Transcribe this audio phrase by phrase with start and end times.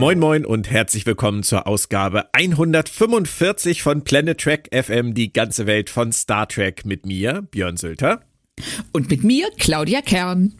[0.00, 5.90] Moin Moin und herzlich willkommen zur Ausgabe 145 von Planet Trek FM, die ganze Welt
[5.90, 8.22] von Star Trek mit mir, Björn Sülter.
[8.92, 10.54] Und mit mir, Claudia Kern.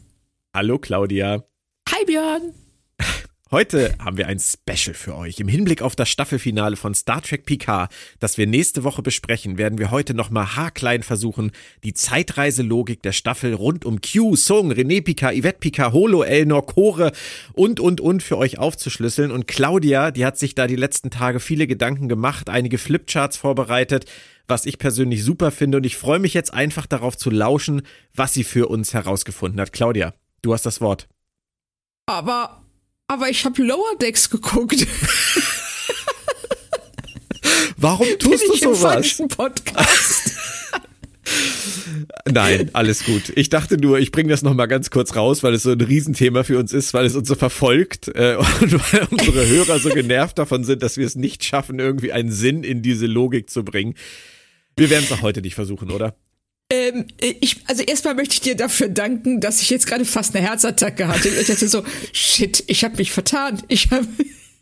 [0.53, 1.43] Hallo Claudia.
[1.89, 2.53] Hi Björn.
[3.53, 5.41] Heute haben wir ein Special für euch.
[5.41, 9.77] Im Hinblick auf das Staffelfinale von Star Trek Picard, das wir nächste Woche besprechen, werden
[9.77, 11.51] wir heute nochmal haarklein versuchen,
[11.83, 17.11] die Zeitreiselogik der Staffel rund um Q, Sung, René Picard, Yvette Picard, Holo, Elnor, Chore
[17.53, 19.33] und, und, und für euch aufzuschlüsseln.
[19.33, 24.05] Und Claudia, die hat sich da die letzten Tage viele Gedanken gemacht, einige Flipcharts vorbereitet,
[24.47, 25.79] was ich persönlich super finde.
[25.79, 27.83] Und ich freue mich jetzt einfach darauf zu lauschen,
[28.15, 29.73] was sie für uns herausgefunden hat.
[29.73, 31.09] Claudia, du hast das Wort.
[32.07, 32.60] Aber
[33.11, 34.87] aber ich habe Lower Decks geguckt.
[37.77, 38.93] Warum tust Bin du ich im sowas?
[38.93, 40.31] falschen Podcast?
[42.31, 43.33] Nein, alles gut.
[43.35, 46.45] Ich dachte nur, ich bringe das nochmal ganz kurz raus, weil es so ein Riesenthema
[46.45, 50.39] für uns ist, weil es uns so verfolgt äh, und weil unsere Hörer so genervt
[50.39, 53.95] davon sind, dass wir es nicht schaffen, irgendwie einen Sinn in diese Logik zu bringen.
[54.77, 56.15] Wir werden es auch heute nicht versuchen, oder?
[56.71, 60.47] Ähm, ich, also erstmal möchte ich dir dafür danken, dass ich jetzt gerade fast eine
[60.47, 61.29] Herzattacke hatte.
[61.29, 61.83] Ich dachte so,
[62.13, 63.61] shit, ich habe mich vertan.
[63.69, 64.07] Ich habe,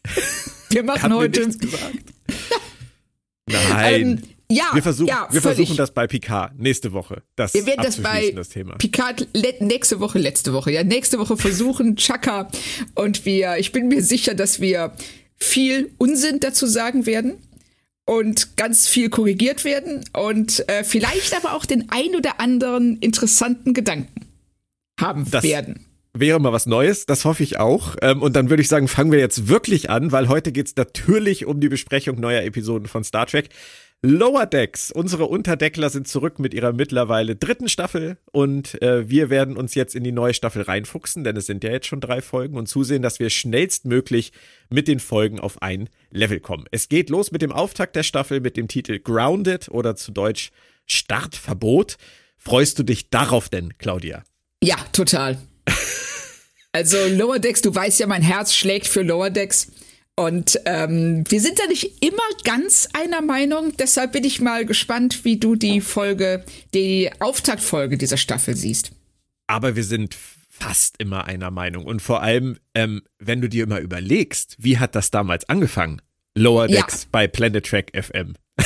[0.71, 1.49] wir machen heute.
[3.47, 4.03] Nein.
[4.03, 7.23] Ähm, ja, wir versuchen, ja, wir versuchen das bei Picard nächste Woche.
[7.37, 8.77] Das Wir werden das bei das Thema.
[8.77, 9.29] Picard
[9.61, 12.49] nächste Woche, letzte Woche, ja, nächste Woche versuchen, Chaka.
[12.95, 14.95] Und wir, ich bin mir sicher, dass wir
[15.37, 17.35] viel Unsinn dazu sagen werden
[18.09, 23.75] und ganz viel korrigiert werden und äh, vielleicht aber auch den ein oder anderen interessanten
[23.75, 24.27] Gedanken
[24.99, 25.85] haben Das- werden.
[26.15, 27.97] wäre mal was Neues, das hoffe ich auch.
[28.03, 30.75] Ähm, und dann würde ich sagen, fangen wir jetzt wirklich an, weil heute geht es
[30.77, 33.51] natürlich um die Besprechung neuer Episoden von Star Trek.
[34.03, 39.57] Lower Decks, unsere Unterdeckler sind zurück mit ihrer mittlerweile dritten Staffel und äh, wir werden
[39.57, 42.57] uns jetzt in die neue Staffel reinfuchsen, denn es sind ja jetzt schon drei Folgen
[42.57, 44.31] und zusehen, dass wir schnellstmöglich
[44.71, 46.67] mit den Folgen auf ein Level kommen.
[46.71, 50.53] Es geht los mit dem Auftakt der Staffel mit dem Titel Grounded oder zu Deutsch
[50.87, 51.97] Startverbot.
[52.37, 54.23] Freust du dich darauf denn, Claudia?
[54.63, 55.39] Ja, total.
[56.71, 59.73] Also Lower Decks, du weißt ja, mein Herz schlägt für Lower Decks.
[60.19, 63.77] Und ähm, wir sind da nicht immer ganz einer Meinung.
[63.79, 68.91] Deshalb bin ich mal gespannt, wie du die Folge, die Auftaktfolge dieser Staffel siehst.
[69.47, 70.17] aber wir sind
[70.51, 71.85] fast immer einer Meinung.
[71.85, 76.03] Und vor allem, ähm, wenn du dir immer überlegst, wie hat das damals angefangen?
[76.35, 76.81] Lower Ja.
[76.81, 78.35] Decks bei Planet Track FM.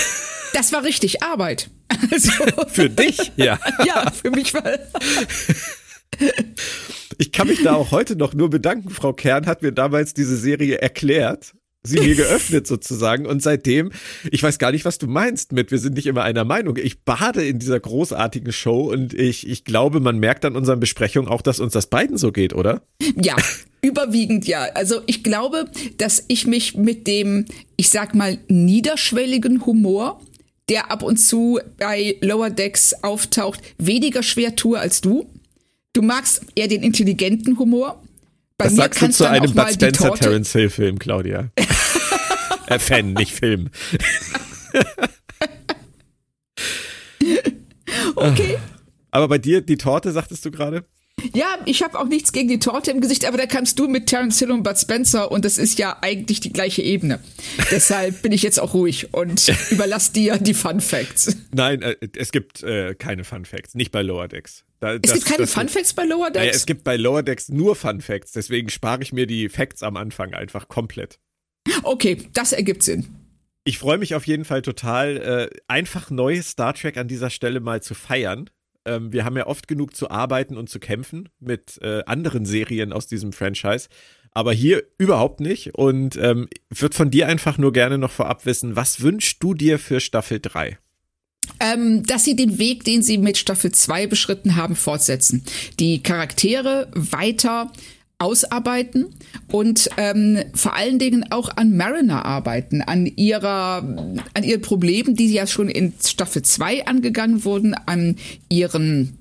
[0.54, 1.70] Das war richtig Arbeit.
[2.10, 2.30] Also,
[2.68, 3.32] Für dich?
[3.36, 3.58] Ja.
[3.86, 4.62] ja, für mich war.
[7.18, 8.90] Ich kann mich da auch heute noch nur bedanken.
[8.90, 11.54] Frau Kern hat mir damals diese Serie erklärt.
[11.84, 13.90] Sie mir geöffnet sozusagen und seitdem,
[14.30, 16.76] ich weiß gar nicht, was du meinst mit, wir sind nicht immer einer Meinung.
[16.76, 21.28] Ich bade in dieser großartigen Show und ich, ich glaube, man merkt an unseren Besprechungen
[21.28, 22.82] auch, dass uns das beiden so geht, oder?
[23.20, 23.34] Ja,
[23.82, 24.62] überwiegend ja.
[24.74, 25.64] Also ich glaube,
[25.98, 27.46] dass ich mich mit dem,
[27.76, 30.20] ich sag mal, niederschwelligen Humor,
[30.68, 35.28] der ab und zu bei Lower Decks auftaucht, weniger schwer tue als du.
[35.92, 38.02] Du magst eher den intelligenten Humor.
[38.56, 41.50] Bei Das mir sagst du zu einem Bud Spencer Terence Hill Film, Claudia.
[42.66, 43.70] äh, Fan, nicht Film.
[48.14, 48.58] Okay.
[49.10, 50.84] Aber bei dir, die Torte, sagtest du gerade?
[51.34, 54.06] Ja, ich habe auch nichts gegen die Torte im Gesicht, aber da kamst du mit
[54.06, 57.20] Terence Hill und Bud Spencer und das ist ja eigentlich die gleiche Ebene.
[57.70, 61.36] Deshalb bin ich jetzt auch ruhig und überlass dir die Fun Facts.
[61.52, 64.64] Nein, äh, es gibt äh, keine Fun Facts, nicht bei Lower Decks.
[64.80, 66.56] Da, Es das- gibt keine Fun Facts bei Lower Naja, Decks?
[66.56, 69.96] es gibt bei Lower Decks nur Fun Facts, deswegen spare ich mir die Facts am
[69.96, 71.20] Anfang einfach komplett.
[71.84, 73.06] Okay, das ergibt Sinn.
[73.64, 77.60] Ich freue mich auf jeden Fall total, äh, einfach neues Star Trek an dieser Stelle
[77.60, 78.50] mal zu feiern.
[78.84, 82.92] Ähm, wir haben ja oft genug zu arbeiten und zu kämpfen mit äh, anderen Serien
[82.92, 83.88] aus diesem Franchise.
[84.32, 85.74] Aber hier überhaupt nicht.
[85.74, 89.78] Und ähm, würde von dir einfach nur gerne noch vorab wissen, was wünschst du dir
[89.78, 90.78] für Staffel 3?
[91.60, 95.44] Ähm, dass sie den Weg, den sie mit Staffel 2 beschritten haben, fortsetzen.
[95.78, 97.70] Die Charaktere weiter
[98.22, 99.06] ausarbeiten
[99.50, 103.78] und ähm, vor allen Dingen auch an Mariner arbeiten, an ihrer,
[104.34, 108.16] an ihren Problemen, die ja schon in Staffel 2 angegangen wurden, an
[108.48, 109.18] ihren,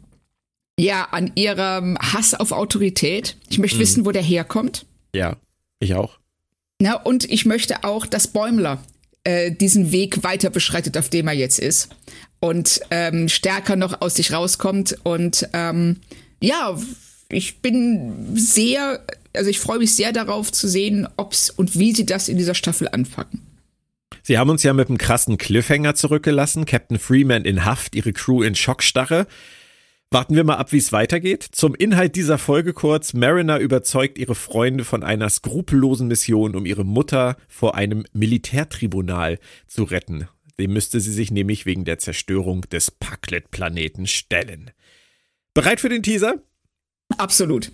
[0.80, 3.36] ja, an ihrem Hass auf Autorität.
[3.50, 4.86] Ich möchte wissen, wo der herkommt.
[5.16, 5.36] Ja,
[5.80, 6.20] ich auch.
[6.80, 8.84] Na, und ich möchte auch, dass Bäumler
[9.24, 11.90] äh, diesen Weg weiter beschreitet, auf dem er jetzt ist.
[12.40, 14.98] Und ähm, stärker noch aus sich rauskommt.
[15.04, 15.98] Und ähm,
[16.40, 16.78] ja,
[17.32, 19.02] ich bin sehr,
[19.34, 22.56] also ich freue mich sehr darauf zu sehen, ob's und wie sie das in dieser
[22.56, 23.42] Staffel anpacken.
[24.24, 26.66] Sie haben uns ja mit einem krassen Cliffhanger zurückgelassen.
[26.66, 29.26] Captain Freeman in Haft, ihre Crew in Schockstarre.
[30.12, 31.48] Warten wir mal ab, wie es weitergeht.
[31.52, 33.14] Zum Inhalt dieser Folge kurz.
[33.14, 39.84] Mariner überzeugt ihre Freunde von einer skrupellosen Mission, um ihre Mutter vor einem Militärtribunal zu
[39.84, 40.28] retten.
[40.60, 44.72] Dem müsste sie sich nämlich wegen der Zerstörung des Paklet-Planeten stellen.
[45.54, 46.36] Bereit für den Teaser?
[47.18, 47.72] Absolut.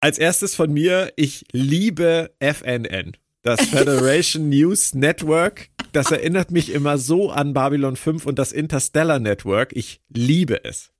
[0.00, 3.16] Als erstes von mir, ich liebe FNN.
[3.42, 5.68] Das Federation News Network.
[5.92, 9.74] Das erinnert mich immer so an Babylon 5 und das Interstellar Network.
[9.74, 10.90] Ich liebe es.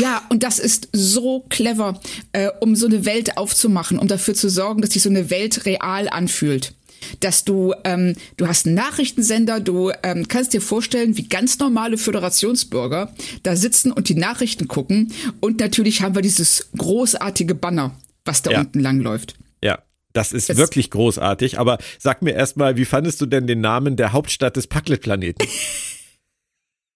[0.00, 2.00] Ja, und das ist so clever,
[2.32, 5.66] äh, um so eine Welt aufzumachen, um dafür zu sorgen, dass sich so eine Welt
[5.66, 6.74] real anfühlt.
[7.20, 11.98] Dass du, ähm, du hast einen Nachrichtensender, du ähm, kannst dir vorstellen, wie ganz normale
[11.98, 15.12] Föderationsbürger da sitzen und die Nachrichten gucken.
[15.40, 18.60] Und natürlich haben wir dieses großartige Banner, was da Ja.
[18.60, 19.34] unten lang läuft.
[19.62, 19.78] Ja,
[20.12, 21.58] das ist Es- wirklich großartig.
[21.58, 25.46] Aber sag mir erstmal, wie fandest du denn den Namen der Hauptstadt des Paklet-Planeten?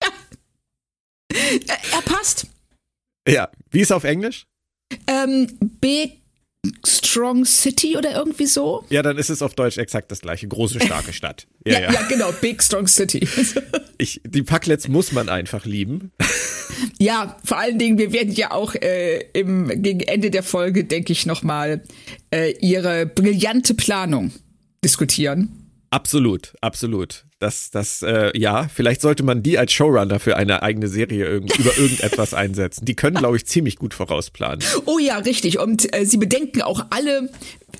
[1.32, 2.46] Er passt.
[3.28, 4.46] ja, wie ist auf Englisch?
[5.06, 5.46] Ähm,
[5.80, 6.21] Big
[6.86, 8.84] Strong City oder irgendwie so?
[8.88, 10.46] Ja, dann ist es auf Deutsch exakt das gleiche.
[10.46, 11.46] Große, starke Stadt.
[11.64, 11.92] Ja, ja.
[11.92, 13.26] ja genau, Big Strong City.
[13.98, 16.10] Ich, die Paklets muss man einfach lieben.
[16.98, 21.12] Ja, vor allen Dingen, wir werden ja auch äh, im, gegen Ende der Folge, denke
[21.12, 21.82] ich, nochmal
[22.34, 24.32] äh, ihre brillante Planung
[24.84, 25.61] diskutieren.
[25.92, 27.26] Absolut, absolut.
[27.38, 31.54] Das, das, äh, ja, vielleicht sollte man die als Showrunner für eine eigene Serie irgend,
[31.58, 32.86] über irgendetwas einsetzen.
[32.86, 34.64] Die können, glaube ich, ziemlich gut vorausplanen.
[34.86, 35.58] Oh ja, richtig.
[35.58, 37.28] Und äh, sie bedenken auch alle,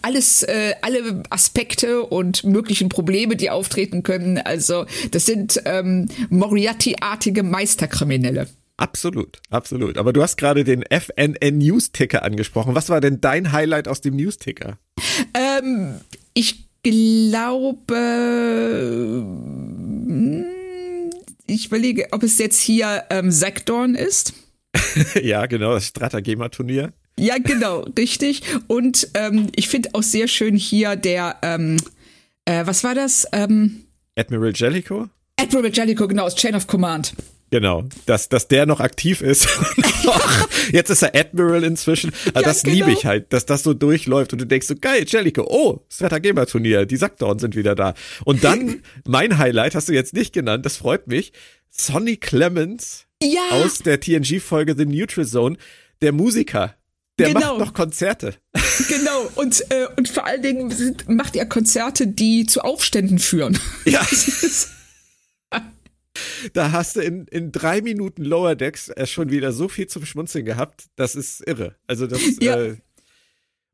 [0.03, 4.37] alles, äh, alle Aspekte und möglichen Probleme, die auftreten können.
[4.37, 8.47] Also das sind ähm, Moriarty-artige Meisterkriminelle.
[8.77, 9.97] Absolut, absolut.
[9.97, 12.75] Aber du hast gerade den FNN News Ticker angesprochen.
[12.75, 14.77] Was war denn dein Highlight aus dem News Ticker?
[15.35, 15.95] Ähm,
[16.35, 17.97] ich glaube,
[20.07, 20.45] hm,
[21.47, 24.35] ich überlege, ob es jetzt hier ähm, Sektorn ist.
[25.23, 26.93] ja, genau, das Stratagema Turnier.
[27.19, 28.43] Ja, genau, richtig.
[28.67, 31.77] Und ähm, ich finde auch sehr schön hier der, ähm,
[32.45, 33.27] äh, was war das?
[33.33, 33.85] Ähm,
[34.17, 35.09] Admiral Jellicoe?
[35.37, 37.15] Admiral Jellicoe, genau, aus Chain of Command.
[37.53, 39.47] Genau, dass, dass der noch aktiv ist.
[40.73, 42.11] Jetzt ist er Admiral inzwischen.
[42.31, 42.75] Aber Ja, das genau.
[42.77, 46.87] liebe ich halt, dass das so durchläuft und du denkst so, geil, Jellicoe, oh, Stratagema-Turnier,
[46.87, 47.93] die Sackdorn sind wieder da.
[48.25, 51.33] Und dann, mein Highlight hast du jetzt nicht genannt, das freut mich,
[51.71, 55.57] Sonny Clemens Ja, aus der TNG-Folge The Neutral Zone,
[56.01, 56.75] der Musiker.
[57.19, 57.41] Der Genau.
[57.41, 58.35] macht noch Konzerte.
[58.89, 59.29] genau.
[59.35, 63.59] Und, äh, und vor allen Dingen sind, macht er Konzerte, die zu Aufständen führen.
[63.85, 64.01] Ja.
[64.01, 64.71] Das ist-
[66.53, 70.05] Da hast du in, in drei Minuten Lower Decks äh, schon wieder so viel zum
[70.05, 70.85] Schmunzeln gehabt.
[70.97, 71.77] Das ist irre.
[71.87, 72.21] Also das.
[72.41, 72.57] Ja.
[72.57, 72.77] Äh,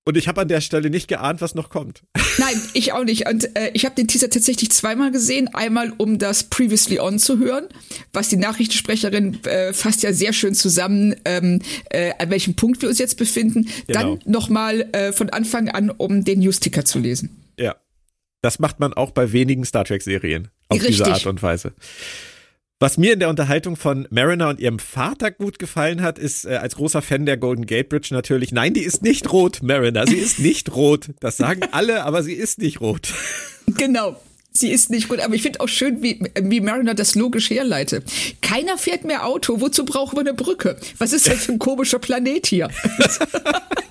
[0.04, 2.02] und ich habe an der Stelle nicht geahnt, was noch kommt.
[2.38, 3.28] Nein, ich auch nicht.
[3.28, 5.48] Und äh, ich habe den Teaser tatsächlich zweimal gesehen.
[5.52, 7.68] Einmal, um das Previously On zu hören,
[8.14, 12.88] was die Nachrichtensprecherin äh, fasst ja sehr schön zusammen, ähm, äh, an welchem Punkt wir
[12.88, 13.68] uns jetzt befinden.
[13.86, 14.16] Genau.
[14.16, 17.44] Dann nochmal äh, von Anfang an, um den Newsticker zu lesen.
[17.58, 17.76] Ja.
[18.40, 20.48] Das macht man auch bei wenigen Star Trek-Serien.
[20.68, 20.98] Auf Richtig.
[20.98, 21.72] diese Art und Weise.
[22.80, 26.54] Was mir in der Unterhaltung von Mariner und ihrem Vater gut gefallen hat, ist äh,
[26.54, 30.06] als großer Fan der Golden Gate Bridge natürlich, nein, die ist nicht rot, Mariner.
[30.06, 31.08] Sie ist nicht rot.
[31.18, 33.12] Das sagen alle, aber sie ist nicht rot.
[33.66, 34.20] Genau.
[34.52, 38.04] Sie ist nicht gut, aber ich finde auch schön, wie, wie Mariner das logisch herleitet.
[38.42, 40.76] Keiner fährt mehr Auto, wozu brauchen wir eine Brücke?
[40.98, 42.68] Was ist denn für ein komischer Planet hier?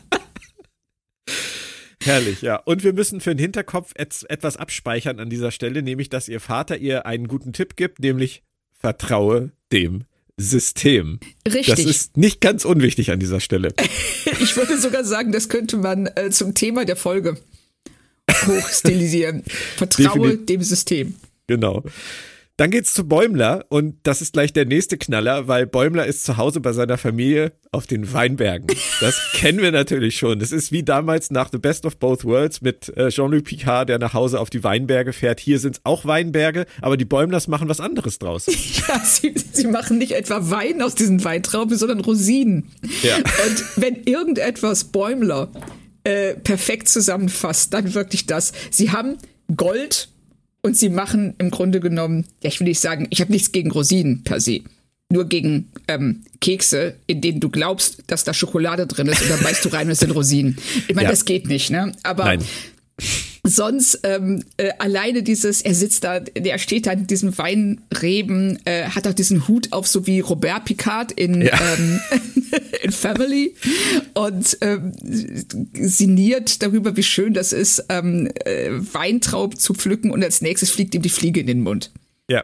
[2.07, 2.55] Herrlich, ja.
[2.57, 6.39] Und wir müssen für den Hinterkopf et etwas abspeichern an dieser Stelle, nämlich, dass ihr
[6.39, 8.43] Vater ihr einen guten Tipp gibt, nämlich
[8.79, 10.05] vertraue dem
[10.37, 11.19] System.
[11.47, 11.65] Richtig.
[11.67, 13.73] Das ist nicht ganz unwichtig an dieser Stelle.
[14.39, 17.37] Ich würde sogar sagen, das könnte man äh, zum Thema der Folge
[18.45, 19.43] hochstilisieren.
[19.77, 21.15] Vertraue Defini- dem System.
[21.47, 21.83] Genau.
[22.57, 26.37] Dann geht's zu Bäumler und das ist gleich der nächste Knaller, weil Bäumler ist zu
[26.37, 28.65] Hause bei seiner Familie auf den Weinbergen.
[28.99, 30.39] Das kennen wir natürlich schon.
[30.39, 33.99] Das ist wie damals nach The Best of Both Worlds mit äh, Jean-Luc Picard, der
[33.99, 35.39] nach Hause auf die Weinberge fährt.
[35.39, 38.47] Hier sind's auch Weinberge, aber die Bäumlers machen was anderes draus.
[38.87, 42.69] Ja, sie, sie machen nicht etwa Wein aus diesen Weintrauben, sondern Rosinen.
[43.01, 43.17] Ja.
[43.17, 45.49] Und wenn irgendetwas Bäumler
[46.03, 48.53] äh, perfekt zusammenfasst, dann wirklich das.
[48.71, 49.17] Sie haben
[49.55, 50.09] Gold
[50.67, 53.71] und sie machen im Grunde genommen, ja, ich will nicht sagen, ich habe nichts gegen
[53.71, 54.61] Rosinen per se.
[55.09, 59.41] Nur gegen ähm, Kekse, in denen du glaubst, dass da Schokolade drin ist und dann
[59.41, 60.57] beißt du rein und es sind Rosinen.
[60.89, 61.11] Ich meine, Ja.
[61.11, 61.93] das geht nicht, ne?
[62.03, 62.43] Aber Nein.
[63.47, 68.85] Sonst ähm, äh, alleine dieses, er sitzt da, der steht da in diesem Weinreben, äh,
[68.85, 71.53] hat auch diesen Hut auf, so wie Robert Picard in, ja.
[71.77, 71.99] ähm,
[72.83, 73.55] in Family
[74.13, 74.93] und ähm,
[75.73, 80.95] sinniert darüber, wie schön das ist, ähm, äh, Weintraub zu pflücken und als nächstes fliegt
[80.95, 81.91] ihm die Fliege in den Mund.
[82.29, 82.43] Ja.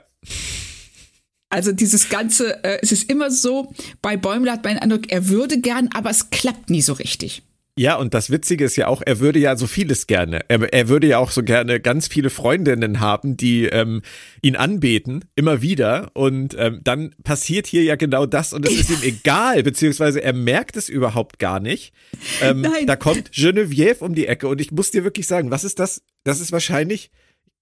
[1.50, 5.30] Also dieses ganze, äh, es ist immer so, bei Bäumler hat man den Eindruck, er
[5.30, 7.44] würde gern, aber es klappt nie so richtig.
[7.76, 10.42] Ja, und das Witzige ist ja auch, er würde ja so vieles gerne.
[10.48, 14.04] Er, er würde ja auch so gerne ganz viele Freundinnen haben, die ähm,
[14.44, 16.12] ihn anbeten, immer wieder.
[16.14, 20.34] Und ähm, dann passiert hier ja genau das und es ist ihm egal, beziehungsweise er
[20.34, 21.94] merkt es überhaupt gar nicht.
[22.42, 22.86] Ähm, Nein.
[22.86, 26.04] Da kommt Genevieve um die Ecke und ich muss dir wirklich sagen, was ist das?
[26.24, 27.10] Das ist wahrscheinlich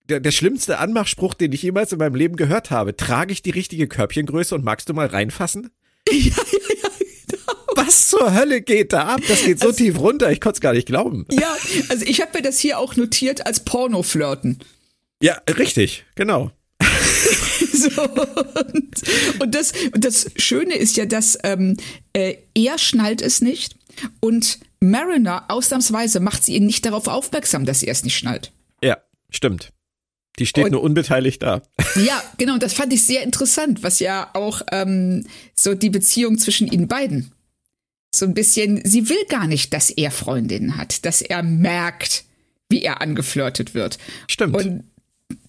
[0.10, 2.98] der, der schlimmste Anmachspruch, den ich jemals in meinem Leben gehört habe.
[2.98, 5.72] Trage ich die richtige Körbchengröße und magst du mal reinfassen?
[6.12, 6.90] Ja, ja, ja.
[7.86, 9.22] Was zur Hölle geht da ab?
[9.28, 11.26] Das geht so also, tief runter, ich konnte es gar nicht glauben.
[11.32, 11.56] Ja,
[11.90, 14.60] also ich habe mir das hier auch notiert als Porno-Flirten.
[15.22, 16.52] Ja, richtig, genau.
[17.74, 18.96] so, und,
[19.40, 21.78] und, das, das Schöne ist ja, dass ähm,
[22.14, 23.76] äh, er schnallt es nicht
[24.20, 28.52] und Mariner ausnahmsweise macht sie ihn nicht darauf aufmerksam, dass sie es nicht schnallt.
[28.84, 28.98] Ja,
[29.30, 29.72] stimmt.
[30.40, 31.62] Die steht und, nur unbeteiligt da.
[31.96, 36.38] Ja, genau, und das fand ich sehr interessant, was ja auch ähm, so die Beziehung
[36.38, 37.32] zwischen ihnen beiden
[38.14, 42.26] so ein bisschen, sie will gar nicht, dass er Freundinnen hat, dass er merkt,
[42.70, 43.98] wie er angeflirtet wird.
[44.28, 44.56] Stimmt.
[44.56, 44.84] Und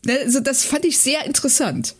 [0.08, 1.96] also das fand ich sehr interessant.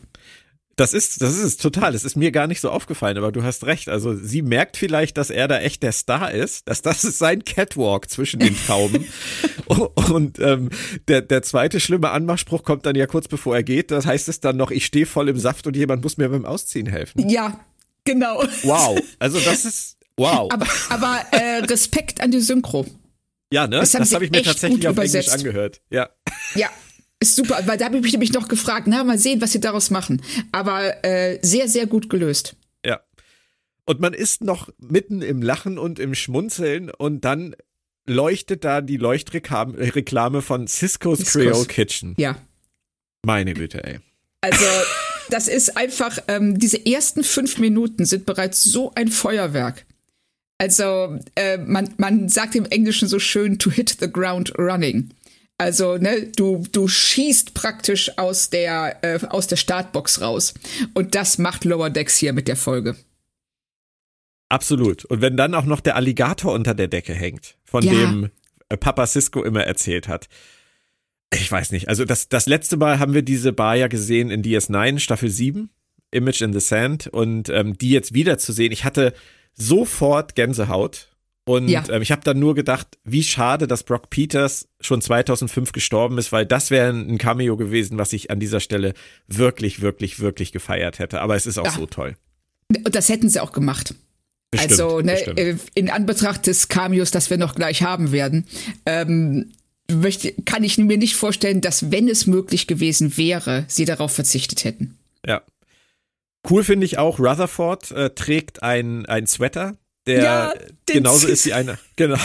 [0.77, 1.93] Das ist, das ist es total.
[1.93, 3.89] Das ist mir gar nicht so aufgefallen, aber du hast recht.
[3.89, 7.45] Also sie merkt vielleicht, dass er da echt der Star ist, dass das ist sein
[7.45, 9.07] Catwalk zwischen den Tauben.
[10.13, 10.71] und ähm,
[11.09, 13.91] der, der zweite schlimme Anmachspruch kommt dann ja kurz bevor er geht.
[13.91, 16.47] Das heißt es dann noch, ich stehe voll im Saft und jemand muss mir beim
[16.47, 17.29] Ausziehen helfen.
[17.29, 17.61] Ja,
[18.05, 18.43] genau.
[18.63, 18.99] Wow.
[19.19, 20.51] Also das ist, Wow.
[20.53, 22.87] Aber, aber äh, Respekt an die Synchro.
[23.53, 23.81] Ja, ne?
[23.81, 25.29] Das, das habe ich mir tatsächlich auf übersetzt.
[25.29, 25.81] Englisch angehört.
[25.91, 26.11] Ja.
[26.55, 26.69] Ja.
[27.21, 29.91] Ist super, weil da habe ich mich noch gefragt, na, mal sehen, was sie daraus
[29.91, 30.23] machen.
[30.51, 32.57] Aber äh, sehr, sehr gut gelöst.
[32.85, 33.01] Ja.
[33.85, 37.55] Und man ist noch mitten im Lachen und im Schmunzeln und dann
[38.07, 41.33] leuchtet da die Leuchtreklame von Cisco's, Cisco's.
[41.33, 42.15] Creole Kitchen.
[42.19, 42.37] Ja.
[43.25, 44.01] Meine Güte, ey.
[44.41, 44.65] Also,
[45.31, 49.87] das ist einfach, ähm, diese ersten fünf Minuten sind bereits so ein Feuerwerk.
[50.63, 55.09] Also äh, man, man sagt im Englischen so schön to hit the ground running.
[55.59, 60.55] Also ne, du du schießt praktisch aus der äh, aus der Startbox raus
[60.95, 62.95] und das macht Lower Decks hier mit der Folge.
[64.51, 65.05] Absolut.
[65.07, 67.95] Und wenn dann auch noch der Alligator unter der Decke hängt, von ja.
[67.95, 68.31] dem
[68.69, 70.29] äh, Papa Cisco immer erzählt hat.
[71.35, 71.89] Ich weiß nicht.
[71.89, 75.71] Also das, das letzte Mal haben wir diese Bar ja gesehen in DS9, Staffel 7,
[76.13, 77.09] Image in the Sand.
[77.09, 79.13] Und ähm, die jetzt wieder zu sehen, ich hatte
[79.55, 81.09] sofort Gänsehaut.
[81.45, 81.83] Und ja.
[81.91, 86.31] ähm, ich habe dann nur gedacht, wie schade, dass Brock Peters schon 2005 gestorben ist,
[86.31, 88.95] weil das wäre ein Cameo gewesen, was ich an dieser Stelle
[89.27, 91.21] wirklich, wirklich, wirklich gefeiert hätte.
[91.21, 91.73] Aber es ist auch ja.
[91.73, 92.17] so toll.
[92.69, 93.95] Und das hätten sie auch gemacht.
[94.53, 95.39] Bestimmt, also ne, bestimmt.
[95.41, 98.47] Äh, in Anbetracht des Cameos, das wir noch gleich haben werden,
[98.87, 99.53] ähm,
[99.91, 104.65] möchte, kann ich mir nicht vorstellen, dass wenn es möglich gewesen wäre, sie darauf verzichtet
[104.65, 104.99] hätten.
[105.27, 105.43] Ja,
[106.49, 110.55] Cool finde ich auch, Rutherford äh, trägt ein, ein Sweater, der ja,
[110.87, 112.19] genauso ist wie einer, genau,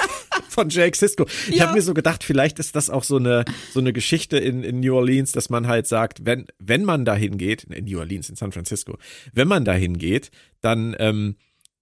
[0.48, 1.26] von Jake Sisko.
[1.48, 1.64] Ich ja.
[1.64, 4.80] habe mir so gedacht, vielleicht ist das auch so eine, so eine Geschichte in, in
[4.80, 8.36] New Orleans, dass man halt sagt, wenn, wenn man dahin geht, in New Orleans, in
[8.36, 8.98] San Francisco,
[9.32, 11.36] wenn man dahin geht, dann ähm,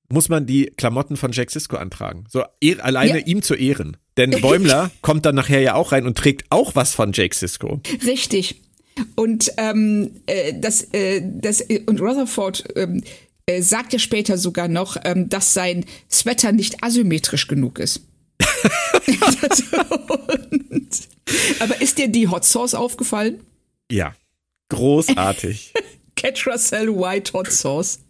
[0.08, 2.24] muss man die Klamotten von Jack Sisko antragen.
[2.28, 3.26] So er, alleine ja.
[3.26, 3.96] ihm zu ehren.
[4.16, 7.80] Denn Bäumler kommt dann nachher ja auch rein und trägt auch was von Jake Sisko.
[8.04, 8.62] Richtig.
[9.14, 13.02] Und ähm, äh, das, äh, das und Rutherford ähm,
[13.46, 18.02] äh, sagt ja später sogar noch, ähm, dass sein Sweater nicht asymmetrisch genug ist.
[20.70, 21.08] und,
[21.60, 23.40] aber ist dir die Hot Sauce aufgefallen?
[23.90, 24.14] Ja,
[24.68, 25.72] großartig.
[26.16, 28.00] Catracel White Hot Sauce.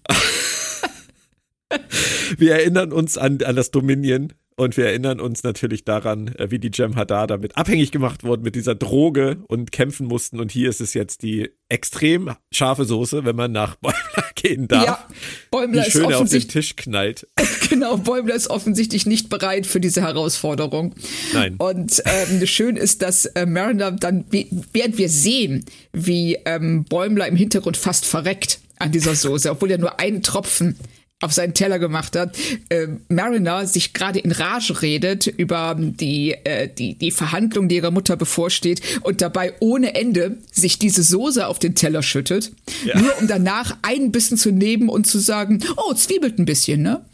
[2.36, 6.58] Wir erinnern uns an, an das Dominion und wir erinnern uns natürlich daran, äh, wie
[6.58, 10.38] die Jem Hadar damit abhängig gemacht wurden mit dieser Droge und kämpfen mussten.
[10.38, 13.96] Und hier ist es jetzt die extrem scharfe Soße, wenn man nach Bäumler
[14.34, 14.84] gehen darf.
[14.84, 15.08] Ja,
[15.50, 17.26] Bäumler die schön auf den Tisch knallt.
[17.70, 20.94] genau, Bäumler ist offensichtlich nicht bereit für diese Herausforderung.
[21.32, 21.56] Nein.
[21.56, 25.64] Und ähm, schön ist, dass äh, Mariner dann, während wir sehen,
[25.94, 30.76] wie ähm, Bäumler im Hintergrund fast verreckt an dieser Soße, obwohl er nur einen Tropfen
[31.20, 32.36] auf seinen Teller gemacht hat,
[32.70, 37.90] äh, Mariner sich gerade in Rage redet über die, äh, die, die Verhandlung, die ihrer
[37.90, 42.52] Mutter bevorsteht und dabei ohne Ende sich diese Soße auf den Teller schüttet,
[42.84, 42.98] ja.
[42.98, 47.04] nur um danach einen Bissen zu nehmen und zu sagen, oh, zwiebelt ein bisschen, ne?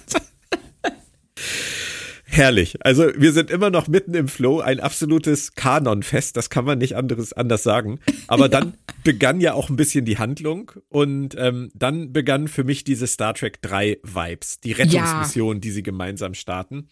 [2.34, 2.76] Herrlich.
[2.80, 6.96] Also wir sind immer noch mitten im Flow, ein absolutes Kanonfest, das kann man nicht
[6.96, 8.00] anderes anders sagen.
[8.26, 8.74] Aber dann
[9.04, 13.34] begann ja auch ein bisschen die Handlung und ähm, dann begann für mich diese Star
[13.34, 15.60] Trek 3 Vibes, die Rettungsmission, ja.
[15.60, 16.88] die sie gemeinsam starten.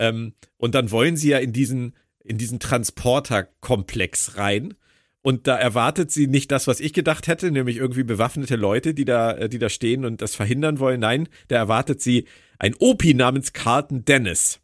[0.00, 4.74] Ähm, und dann wollen sie ja in diesen, in diesen Transporterkomplex rein.
[5.24, 9.04] Und da erwartet sie nicht das, was ich gedacht hätte, nämlich irgendwie bewaffnete Leute, die
[9.04, 10.98] da, äh, die da stehen und das verhindern wollen.
[10.98, 12.26] Nein, da erwartet sie
[12.58, 14.61] ein Opi namens Carlton Dennis.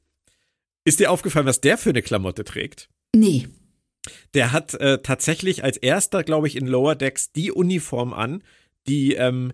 [0.88, 2.88] Ist dir aufgefallen, was der für eine Klamotte trägt?
[3.14, 3.46] Nee.
[4.32, 8.42] Der hat äh, tatsächlich als erster, glaube ich, in Lower Decks die Uniform an,
[8.86, 9.52] die ähm,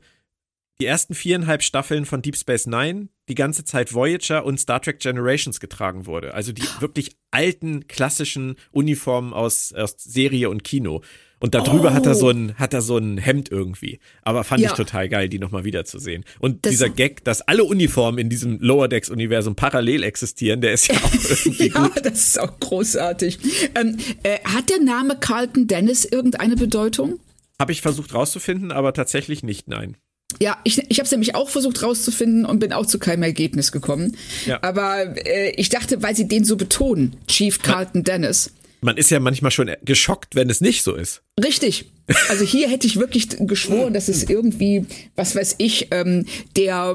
[0.78, 5.00] die ersten viereinhalb Staffeln von Deep Space Nine, die ganze Zeit Voyager und Star Trek
[5.00, 6.34] Generations getragen wurde.
[6.34, 11.02] Also die wirklich alten, klassischen Uniformen aus, aus Serie und Kino.
[11.44, 11.92] Und darüber oh.
[11.92, 12.30] hat er so oh.
[12.30, 13.98] ein, hat er so ein Hemd irgendwie.
[14.22, 14.70] Aber fand ja.
[14.70, 16.24] ich total geil, die nochmal wiederzusehen.
[16.38, 20.72] Und das dieser Gag, dass alle Uniformen in diesem Lower Decks Universum parallel existieren, der
[20.72, 22.00] ist ja auch irgendwie ja, gut.
[22.02, 23.38] das ist auch großartig.
[23.74, 27.20] Ähm, äh, hat der Name Carlton Dennis irgendeine Bedeutung?
[27.60, 29.98] Habe ich versucht rauszufinden, aber tatsächlich nicht, nein.
[30.40, 33.70] Ja, ich, ich habe es nämlich auch versucht rauszufinden und bin auch zu keinem Ergebnis
[33.70, 34.16] gekommen.
[34.46, 34.62] Ja.
[34.62, 38.50] Aber äh, ich dachte, weil sie den so betonen, Chief Carlton Dennis
[38.84, 41.22] man ist ja manchmal schon geschockt, wenn es nicht so ist.
[41.42, 41.90] Richtig.
[42.28, 44.84] Also hier hätte ich wirklich geschworen, dass es irgendwie,
[45.16, 46.94] was weiß ich, ähm, der,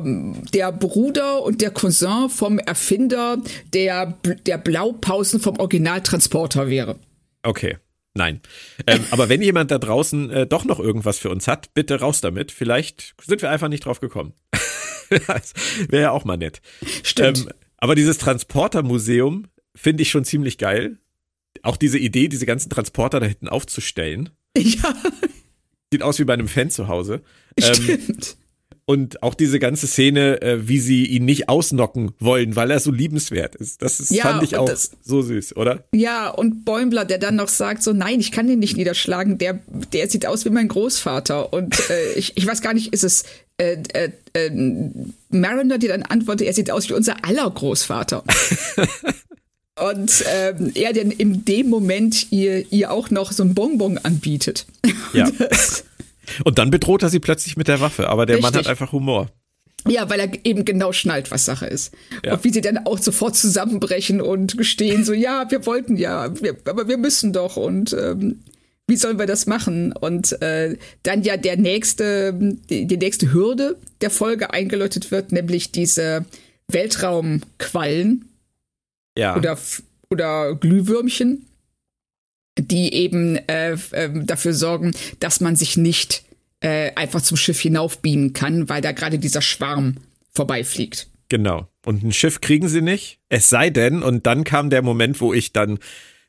[0.54, 3.42] der Bruder und der Cousin vom Erfinder
[3.74, 7.00] der, der Blaupausen vom Originaltransporter wäre.
[7.42, 7.78] Okay.
[8.14, 8.42] Nein.
[8.86, 12.22] Ähm, aber wenn jemand da draußen äh, doch noch irgendwas für uns hat, bitte raus
[12.22, 12.52] damit.
[12.52, 14.34] Vielleicht sind wir einfach nicht drauf gekommen.
[15.10, 16.62] Wäre ja auch mal nett.
[17.02, 17.40] Stimmt.
[17.40, 21.00] Ähm, aber dieses Transportermuseum finde ich schon ziemlich geil
[21.64, 24.30] auch diese Idee, diese ganzen Transporter da hinten aufzustellen.
[24.58, 24.96] Ja.
[25.92, 27.22] Sieht aus wie bei einem Fan zu Hause.
[27.62, 28.38] Ähm, Stimmt.
[28.38, 28.50] Ähm,
[28.90, 32.90] und auch diese ganze Szene, äh, wie sie ihn nicht ausnocken wollen, weil er so
[32.90, 33.84] liebenswert ist.
[33.84, 35.84] Das ist, ja, fand ich auch das, so süß, oder?
[35.94, 39.60] Ja, und Bäumler, der dann noch sagt so, nein, ich kann den nicht niederschlagen, der,
[39.94, 41.54] der sieht aus wie mein Großvater.
[41.54, 43.26] Und äh, ich, ich weiß gar nicht, ist es
[43.58, 44.50] äh, äh, äh,
[45.30, 48.24] Mariner, die dann antwortet, er sieht aus wie unser aller Großvater.
[49.90, 54.66] und ähm, er dann in dem Moment ihr, ihr auch noch so ein Bonbon anbietet.
[55.12, 55.28] Ja.
[56.44, 58.52] und dann bedroht er sie plötzlich mit der Waffe, aber der Richtig.
[58.52, 59.32] Mann hat einfach Humor.
[59.88, 61.94] Ja, weil er eben genau schnallt, was Sache ist.
[62.24, 62.34] Ja.
[62.34, 66.58] Und wie sie dann auch sofort zusammenbrechen und gestehen, so, ja, wir wollten ja, wir,
[66.66, 68.42] aber wir müssen doch und ähm,
[68.88, 69.94] wie sollen wir das machen?
[69.94, 75.72] Und äh, dann ja der nächste, die, die nächste Hürde der Folge eingeläutet wird, nämlich
[75.72, 76.26] diese
[76.68, 78.26] Weltraumquallen,
[79.20, 79.36] ja.
[79.36, 79.58] oder,
[80.10, 81.46] oder Glühwürmchen,
[82.58, 86.24] die eben äh, äh, dafür sorgen, dass man sich nicht
[86.62, 89.98] äh, einfach zum Schiff hinaufbeamen kann, weil da gerade dieser Schwarm
[90.34, 91.08] vorbeifliegt.
[91.30, 91.68] Genau.
[91.86, 93.20] Und ein Schiff kriegen sie nicht.
[93.30, 95.80] Es sei denn, und dann kam der Moment, wo ich dann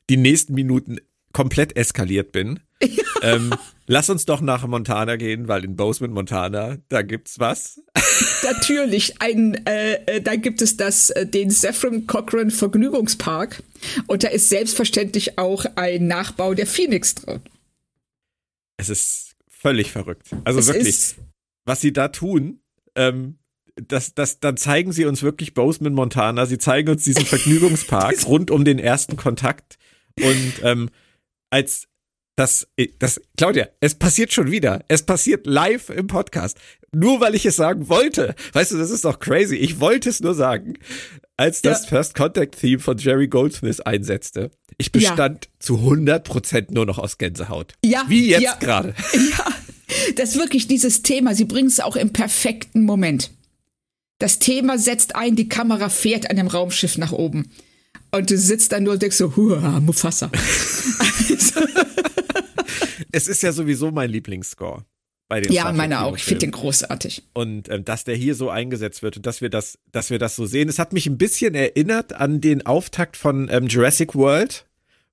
[0.09, 0.99] die nächsten Minuten
[1.33, 2.61] komplett eskaliert bin.
[3.23, 3.55] Ähm,
[3.87, 7.83] lass uns doch nach Montana gehen, weil in Bozeman, Montana, da gibt's was.
[8.43, 13.63] Natürlich, ein, äh, äh, da gibt es das, äh, den Zephram Cochrane Vergnügungspark
[14.07, 17.41] und da ist selbstverständlich auch ein Nachbau der Phoenix drin.
[18.79, 20.29] Es ist völlig verrückt.
[20.45, 21.17] Also es wirklich,
[21.67, 22.61] was sie da tun,
[22.95, 23.39] ähm,
[23.77, 26.47] das, das, dann zeigen sie uns wirklich Bozeman, Montana.
[26.47, 29.79] Sie zeigen uns diesen Vergnügungspark rund um den ersten Kontakt
[30.19, 30.91] und ähm,
[31.51, 31.90] als
[32.41, 32.67] das,
[32.99, 34.83] das, Claudia, es passiert schon wieder.
[34.89, 36.57] Es passiert live im Podcast.
[36.91, 38.35] Nur weil ich es sagen wollte.
[38.55, 39.57] Weißt du, das ist doch crazy.
[39.57, 40.79] Ich wollte es nur sagen.
[41.37, 41.89] Als das ja.
[41.89, 45.51] First Contact Theme von Jerry Goldsmith einsetzte, ich bestand ja.
[45.59, 47.75] zu 100 Prozent nur noch aus Gänsehaut.
[47.85, 48.05] Ja.
[48.09, 48.55] Wie jetzt ja.
[48.55, 48.95] gerade.
[49.13, 49.45] Ja.
[50.15, 51.35] Das ist wirklich dieses Thema.
[51.35, 53.33] Sie bringen es auch im perfekten Moment.
[54.19, 57.51] Das Thema setzt ein, die Kamera fährt an dem Raumschiff nach oben.
[58.13, 60.31] Und du sitzt dann nur und denkst so, Hua, Mufasa.
[61.29, 61.90] also.
[63.13, 64.85] Es ist ja sowieso mein Lieblingsscore.
[65.29, 66.17] Bei den ja, meine auch.
[66.17, 67.23] Ich finde den großartig.
[67.35, 70.35] Und ähm, dass der hier so eingesetzt wird und dass wir das, dass wir das
[70.35, 70.69] so sehen.
[70.69, 74.67] Es hat mich ein bisschen erinnert an den Auftakt von ähm, Jurassic World,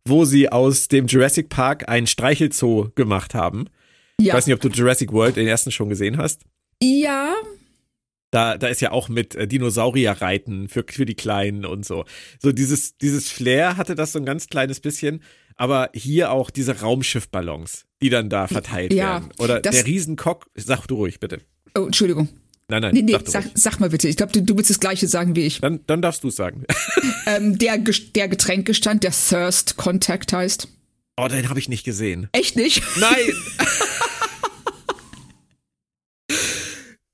[0.05, 3.65] wo sie aus dem Jurassic Park ein Streichelzoo gemacht haben.
[4.19, 4.27] Ja.
[4.29, 6.41] Ich weiß nicht, ob du Jurassic World den ersten schon gesehen hast.
[6.81, 7.35] Ja,
[8.31, 12.05] da, da ist ja auch mit äh, Dinosaurierreiten für, für die Kleinen und so.
[12.39, 15.23] So dieses, dieses Flair hatte das so ein ganz kleines bisschen,
[15.55, 19.29] aber hier auch diese Raumschiffballons, die dann da verteilt ja, werden.
[19.39, 21.41] Oder der Riesenkock, sag du ruhig, bitte.
[21.75, 22.29] Oh, Entschuldigung.
[22.69, 24.09] Nein, nein, nee, nee, sag, sag, sag, mal bitte.
[24.09, 25.61] Ich glaube, du, du willst das Gleiche sagen wie ich.
[25.61, 26.65] Dann, dann darfst du es sagen.
[27.25, 30.67] ähm, der, der Getränkestand, der Thirst Contact heißt.
[31.15, 32.27] Oh, den habe ich nicht gesehen.
[32.33, 32.83] Echt nicht?
[32.99, 33.33] Nein!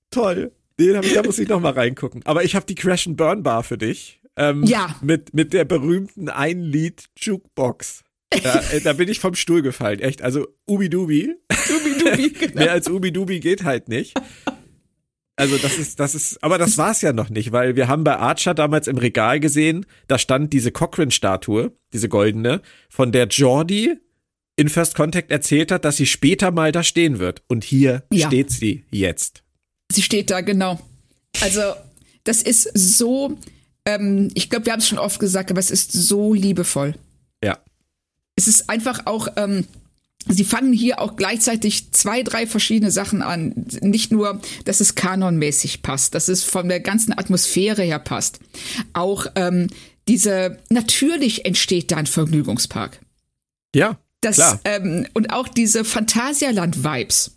[0.09, 0.51] Toll.
[0.79, 2.25] Den hab ich, da muss ich noch mal reingucken.
[2.25, 4.21] Aber ich habe die Crash and Burn Bar für dich.
[4.35, 4.95] Ähm, Ja.
[5.01, 8.03] Mit, mit der berühmten Ein-Lied-Jukebox.
[8.41, 10.21] Da, äh, da bin ich vom Stuhl gefallen, echt.
[10.21, 11.35] Also Ubi-Dubi.
[11.67, 12.55] Dubi-Dubi, genau.
[12.55, 14.13] Mehr als Ubi-Dubi geht halt nicht.
[15.35, 18.17] Also das ist, das ist, aber das war's ja noch nicht, weil wir haben bei
[18.17, 23.97] Archer damals im Regal gesehen, da stand diese Cochrane-Statue, diese goldene, von der Jordi
[24.55, 27.41] in First Contact erzählt hat, dass sie später mal da stehen wird.
[27.47, 28.27] Und hier Ja.
[28.27, 29.43] steht sie jetzt.
[29.91, 30.79] Sie steht da, genau.
[31.41, 31.61] Also,
[32.23, 33.35] das ist so,
[33.85, 36.93] ähm, ich glaube, wir haben es schon oft gesagt, aber es ist so liebevoll.
[38.35, 39.65] Es ist einfach auch, ähm,
[40.27, 43.53] sie fangen hier auch gleichzeitig zwei, drei verschiedene Sachen an.
[43.81, 48.39] Nicht nur, dass es kanonmäßig passt, dass es von der ganzen Atmosphäre her passt.
[48.93, 49.67] Auch ähm,
[50.07, 52.99] diese, natürlich entsteht da ein Vergnügungspark.
[53.75, 53.97] Ja.
[54.21, 54.59] Das, Klar.
[54.63, 57.31] ähm, und auch diese Phantasialand-Vibes.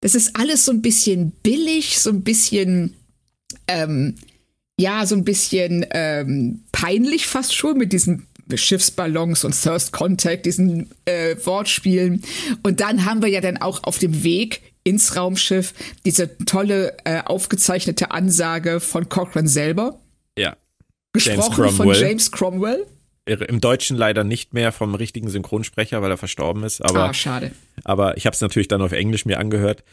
[0.00, 2.94] Das ist alles so ein bisschen billig, so ein bisschen,
[3.66, 4.16] ähm,
[4.78, 10.90] ja, so ein bisschen ähm, peinlich fast schon mit diesen Schiffsballons und Thirst Contact, diesen
[11.04, 12.22] äh, Wortspielen.
[12.62, 17.20] Und dann haben wir ja dann auch auf dem Weg ins Raumschiff diese tolle äh,
[17.24, 20.00] aufgezeichnete Ansage von Cochrane selber,
[20.38, 20.56] Ja.
[21.12, 22.00] gesprochen von Cromwell.
[22.00, 22.86] James Cromwell.
[23.26, 26.80] Im Deutschen leider nicht mehr vom richtigen Synchronsprecher, weil er verstorben ist.
[26.80, 27.50] Aber, ah, schade.
[27.84, 29.84] aber ich habe es natürlich dann auf Englisch mir angehört.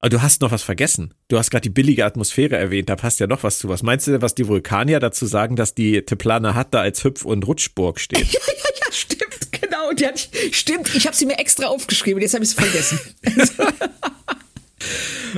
[0.00, 1.14] Aber du hast noch was vergessen.
[1.28, 2.88] Du hast gerade die billige Atmosphäre erwähnt.
[2.90, 3.68] Da passt ja noch was zu.
[3.68, 7.24] Was meinst du denn, was die Vulkanier dazu sagen, dass die Teplana Hatta als Hüpf-
[7.24, 8.18] und Rutschburg steht?
[8.32, 9.92] Ja, ja, ja, stimmt, genau.
[9.92, 12.98] Die hat, stimmt, ich habe sie mir extra aufgeschrieben, jetzt habe ich es vergessen.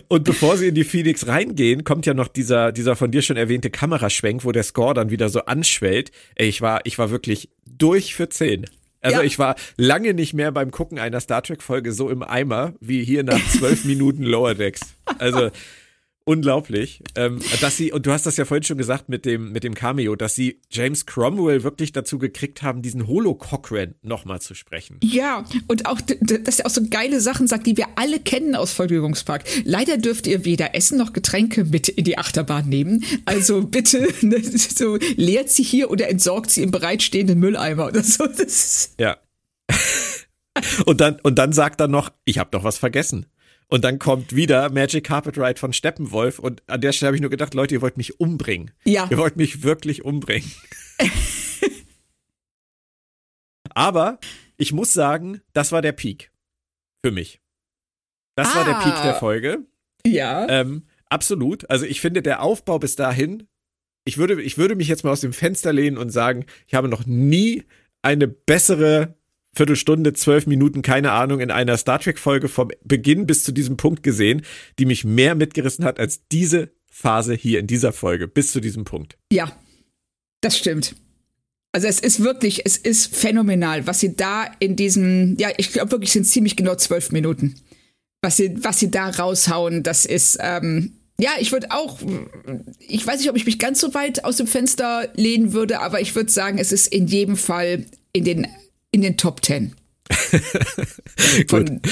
[0.08, 3.36] Und bevor sie in die Phoenix reingehen, kommt ja noch dieser, dieser von dir schon
[3.36, 6.10] erwähnte Kameraschwenk, wo der Score dann wieder so anschwellt.
[6.34, 8.66] Ey, ich war, ich war wirklich durch für zehn.
[9.06, 9.24] Also Ja.
[9.24, 13.04] ich war lange nicht mehr beim Gucken einer Star Trek Folge so im Eimer wie
[13.04, 14.80] hier nach zwölf Minuten Lower Decks.
[15.18, 15.50] Also
[16.26, 19.62] unglaublich, ähm, dass sie und du hast das ja vorhin schon gesagt mit dem mit
[19.62, 24.54] dem Cameo, dass sie James Cromwell wirklich dazu gekriegt haben, diesen Holo Cochrane nochmal zu
[24.54, 24.98] sprechen.
[25.02, 28.72] Ja, und auch, dass er auch so geile Sachen sagt, die wir alle kennen aus
[28.72, 29.44] Vergnügungspark.
[29.64, 33.04] Leider dürft ihr weder Essen noch Getränke mit in die Achterbahn nehmen.
[33.24, 38.26] Also bitte, ne, so leert sie hier oder entsorgt sie im bereitstehenden Mülleimer oder so.
[38.26, 39.16] Das ist, Ja.
[40.86, 43.26] und dann und dann sagt er noch, ich habe noch was vergessen.
[43.68, 47.20] Und dann kommt wieder Magic Carpet Ride von Steppenwolf und an der Stelle habe ich
[47.20, 48.70] nur gedacht, Leute, ihr wollt mich umbringen.
[48.84, 49.08] Ja.
[49.10, 50.50] Ihr wollt mich wirklich umbringen.
[53.74, 54.18] Aber
[54.56, 56.30] ich muss sagen, das war der Peak
[57.04, 57.40] für mich.
[58.36, 58.82] Das war der Ah.
[58.82, 59.66] Peak der Folge.
[60.06, 60.46] ja.
[60.48, 61.68] Ähm, absolut.
[61.70, 63.48] Also ich finde, der Aufbau bis dahin,
[64.04, 66.88] ich würde, ich würde mich jetzt mal aus dem Fenster lehnen und sagen, ich habe
[66.88, 67.64] noch nie
[68.02, 69.16] eine bessere
[69.56, 74.02] Viertelstunde, zwölf Minuten, keine Ahnung, in einer Star Trek-Folge vom Beginn bis zu diesem Punkt
[74.02, 74.42] gesehen,
[74.78, 78.84] die mich mehr mitgerissen hat als diese Phase hier in dieser Folge, bis zu diesem
[78.84, 79.16] Punkt.
[79.32, 79.50] Ja,
[80.42, 80.94] das stimmt.
[81.72, 85.90] Also es ist wirklich, es ist phänomenal, was sie da in diesem, ja, ich glaube
[85.90, 87.54] wirklich sind ziemlich genau zwölf Minuten.
[88.22, 91.98] Was sie, was sie da raushauen, das ist, ähm, ja, ich würde auch,
[92.78, 96.00] ich weiß nicht, ob ich mich ganz so weit aus dem Fenster lehnen würde, aber
[96.00, 98.46] ich würde sagen, es ist in jedem Fall in den,
[98.96, 99.74] in den Top Ten.
[101.50, 101.82] Von-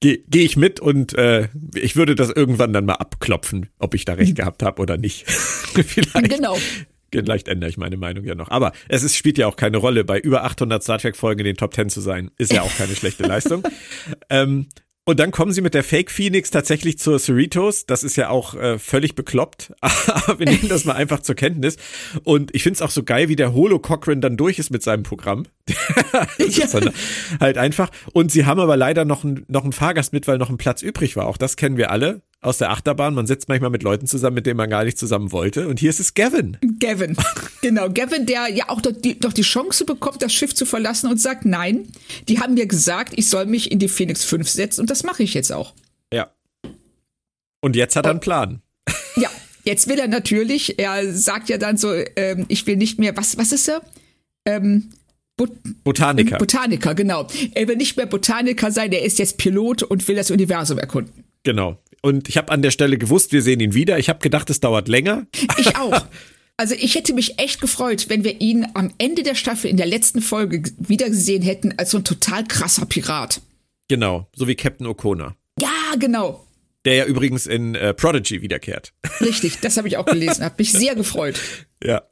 [0.00, 4.04] Gehe geh ich mit und äh, ich würde das irgendwann dann mal abklopfen, ob ich
[4.04, 5.28] da recht gehabt habe oder nicht.
[5.30, 6.30] Vielleicht.
[6.30, 6.56] Genau.
[7.12, 8.50] Vielleicht ändere ich meine Meinung ja noch.
[8.50, 11.46] Aber es ist, spielt ja auch keine Rolle, bei über 800 Star Trek Folgen in
[11.46, 13.62] den Top 10 zu sein, ist ja auch keine schlechte Leistung.
[14.30, 14.66] Ähm,
[15.08, 17.86] und dann kommen sie mit der Fake Phoenix tatsächlich zur Cerritos.
[17.86, 19.72] Das ist ja auch äh, völlig bekloppt.
[19.80, 21.78] Aber wir nehmen das mal einfach zur Kenntnis.
[22.24, 24.82] Und ich finde es auch so geil, wie der Holo Cochrane dann durch ist mit
[24.82, 25.46] seinem Programm.
[26.74, 26.92] dann
[27.40, 27.88] halt einfach.
[28.12, 30.82] Und sie haben aber leider noch, ein, noch einen Fahrgast mit, weil noch ein Platz
[30.82, 31.26] übrig war.
[31.26, 33.14] Auch das kennen wir alle aus der Achterbahn.
[33.14, 35.68] Man sitzt manchmal mit Leuten zusammen, mit denen man gar nicht zusammen wollte.
[35.68, 36.56] Und hier ist es Gavin.
[36.78, 37.16] Gavin.
[37.60, 41.10] Genau, Gavin, der ja auch doch die, doch die Chance bekommt, das Schiff zu verlassen
[41.10, 41.88] und sagt, nein,
[42.28, 45.24] die haben mir gesagt, ich soll mich in die Phoenix 5 setzen und das mache
[45.24, 45.74] ich jetzt auch.
[46.14, 46.30] Ja.
[47.60, 48.62] Und jetzt hat er einen Plan.
[49.16, 49.28] Ja,
[49.64, 53.36] jetzt will er natürlich, er sagt ja dann so, ähm, ich will nicht mehr, was,
[53.38, 53.82] was ist er?
[54.44, 54.90] Ähm,
[55.36, 55.50] Bot
[55.82, 56.38] Botaniker.
[56.38, 57.26] Botaniker, genau.
[57.54, 61.24] Er will nicht mehr Botaniker sein, er ist jetzt Pilot und will das Universum erkunden.
[61.42, 61.76] genau.
[62.02, 63.98] Und ich habe an der Stelle gewusst, wir sehen ihn wieder.
[63.98, 65.26] Ich habe gedacht, es dauert länger.
[65.58, 66.06] Ich auch.
[66.56, 69.86] Also ich hätte mich echt gefreut, wenn wir ihn am Ende der Staffel in der
[69.86, 73.40] letzten Folge wiedergesehen hätten als so ein total krasser Pirat.
[73.88, 74.28] Genau.
[74.34, 75.34] So wie Captain O'Connor.
[75.60, 76.44] Ja, genau.
[76.84, 78.92] Der ja übrigens in äh, Prodigy wiederkehrt.
[79.20, 80.44] Richtig, das habe ich auch gelesen.
[80.44, 81.40] Habe mich sehr gefreut.
[81.82, 82.02] ja.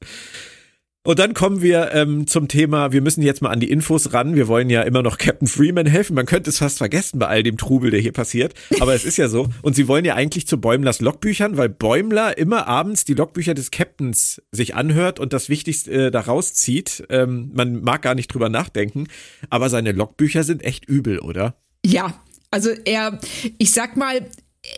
[1.07, 4.35] Und dann kommen wir ähm, zum Thema, wir müssen jetzt mal an die Infos ran.
[4.35, 6.17] Wir wollen ja immer noch Captain Freeman helfen.
[6.17, 8.55] Man könnte es fast vergessen bei all dem Trubel, der hier passiert.
[8.81, 9.47] Aber es ist ja so.
[9.63, 13.71] Und sie wollen ja eigentlich zu Bäumlers Logbüchern, weil Bäumler immer abends die Logbücher des
[13.71, 17.05] Captains sich anhört und das Wichtigste äh, daraus zieht.
[17.09, 19.07] Ähm, man mag gar nicht drüber nachdenken.
[19.49, 21.55] Aber seine Logbücher sind echt übel, oder?
[21.85, 23.21] Ja, also er,
[23.59, 24.27] ich sag mal,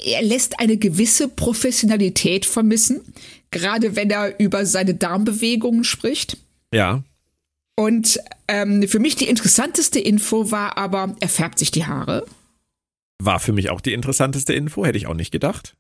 [0.05, 3.01] er lässt eine gewisse Professionalität vermissen,
[3.51, 6.39] gerade wenn er über seine Darmbewegungen spricht.
[6.73, 7.03] Ja.
[7.77, 12.27] Und ähm, für mich die interessanteste Info war aber, er färbt sich die Haare.
[13.23, 15.77] War für mich auch die interessanteste Info, hätte ich auch nicht gedacht.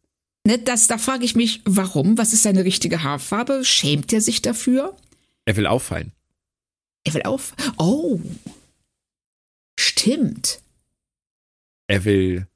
[0.46, 2.16] Ne, das, da frage ich mich, warum?
[2.16, 3.64] Was ist seine richtige Haarfarbe?
[3.64, 4.96] Schämt er sich dafür?
[5.44, 6.12] Er will auffallen.
[7.04, 7.54] Er will auf.
[7.76, 8.20] Oh.
[9.78, 10.61] Stimmt.
[11.87, 12.46] Er will.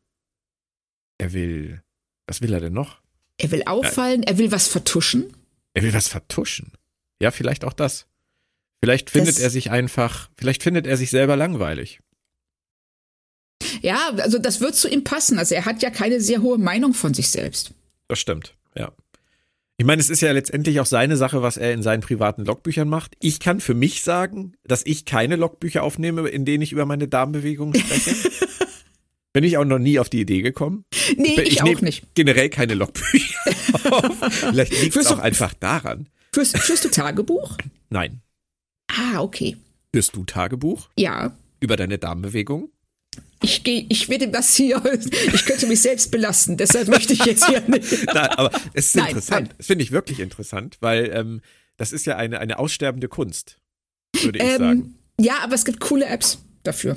[1.19, 1.83] Er will.
[2.27, 3.02] Was will er denn noch?
[3.43, 5.33] Er will auffallen, er will was vertuschen.
[5.75, 6.73] Er will was vertuschen.
[7.21, 8.07] Ja, vielleicht auch das.
[8.83, 12.01] Vielleicht findet Das- er sich einfach, vielleicht findet er sich selber langweilig.
[13.81, 15.39] Ja, also das wird zu ihm passen.
[15.39, 17.73] Also er hat ja keine sehr hohe Meinung von sich selbst.
[18.09, 18.93] Das stimmt, ja.
[19.79, 22.89] Ich meine, es ist ja letztendlich auch seine Sache, was er in seinen privaten Logbüchern
[22.89, 23.17] macht.
[23.21, 27.09] Ich kann für mich sagen, dass ich keine Logbücher aufnehme, in denen ich über meine
[27.09, 28.15] Darmbewegungen spreche.
[29.33, 30.85] Bin ich auch noch nie auf die Idee gekommen.
[31.17, 32.05] Nee, ich, nehme auch nicht.
[32.15, 33.39] generell keine Logbücher
[33.91, 34.17] auf.
[34.31, 36.09] Vielleicht liegt es Führst du- auch einfach daran.
[36.35, 37.57] Führst, führst du Tagebuch?
[37.91, 38.21] Nein.
[38.89, 39.57] Ah, okay.
[39.95, 41.37] Führst du Tagebuch Ja.
[41.61, 42.69] über deine Darmbewegungen?
[43.43, 44.81] Ich gehe, ich werde das hier,
[45.35, 47.91] ich könnte mich selbst belasten, deshalb möchte ich jetzt hier nicht.
[48.07, 49.47] Nein, aber es ist Nein, interessant.
[49.49, 49.55] nein.
[49.59, 51.41] Das finde ich wirklich interessant, weil ähm,
[51.77, 53.59] das ist ja eine, eine aussterbende Kunst,
[54.21, 54.63] würde ich sagen.
[54.63, 56.97] Ähm, ja, aber es gibt coole Apps dafür.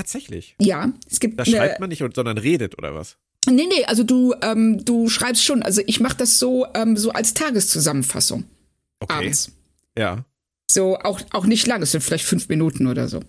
[0.00, 0.54] Tatsächlich.
[0.58, 3.18] Ja, es gibt Da schreibt man nicht, sondern redet oder was?
[3.46, 7.10] Nee, nee, also du, ähm, du schreibst schon, also ich mache das so, ähm, so
[7.12, 8.44] als Tageszusammenfassung
[9.02, 9.12] Okay.
[9.12, 9.52] abends.
[9.98, 10.24] Ja.
[10.70, 13.20] So, auch, auch nicht lang, es sind vielleicht fünf Minuten oder so.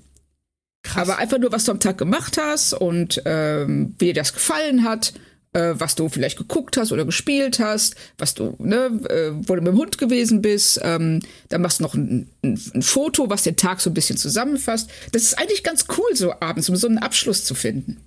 [0.96, 4.86] Aber einfach nur, was du am Tag gemacht hast und ähm, wie dir das gefallen
[4.86, 5.14] hat,
[5.54, 9.62] äh, was du vielleicht geguckt hast oder gespielt hast, was du, ne, äh, wo du
[9.62, 10.80] mit dem Hund gewesen bist.
[10.84, 14.18] Ähm, dann machst du noch ein, ein, ein Foto, was den Tag so ein bisschen
[14.18, 14.90] zusammenfasst.
[15.12, 17.98] Das ist eigentlich ganz cool, so abends, um so einen Abschluss zu finden.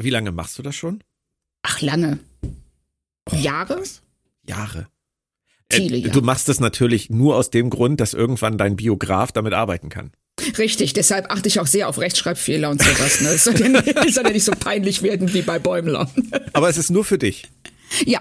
[0.00, 1.02] Wie lange machst du das schon?
[1.62, 2.18] Ach, lange.
[3.32, 3.82] Jahre?
[4.46, 4.86] Jahre.
[5.70, 6.12] Viele Äh, Jahre.
[6.12, 10.12] Du machst das natürlich nur aus dem Grund, dass irgendwann dein Biograf damit arbeiten kann.
[10.58, 13.20] Richtig, deshalb achte ich auch sehr auf Rechtschreibfehler und sowas.
[13.20, 13.28] Ne?
[13.30, 16.10] Es soll ja nicht, es soll ja nicht so peinlich werden wie bei Bäumler.
[16.52, 17.48] Aber es ist nur für dich.
[18.04, 18.20] Ja,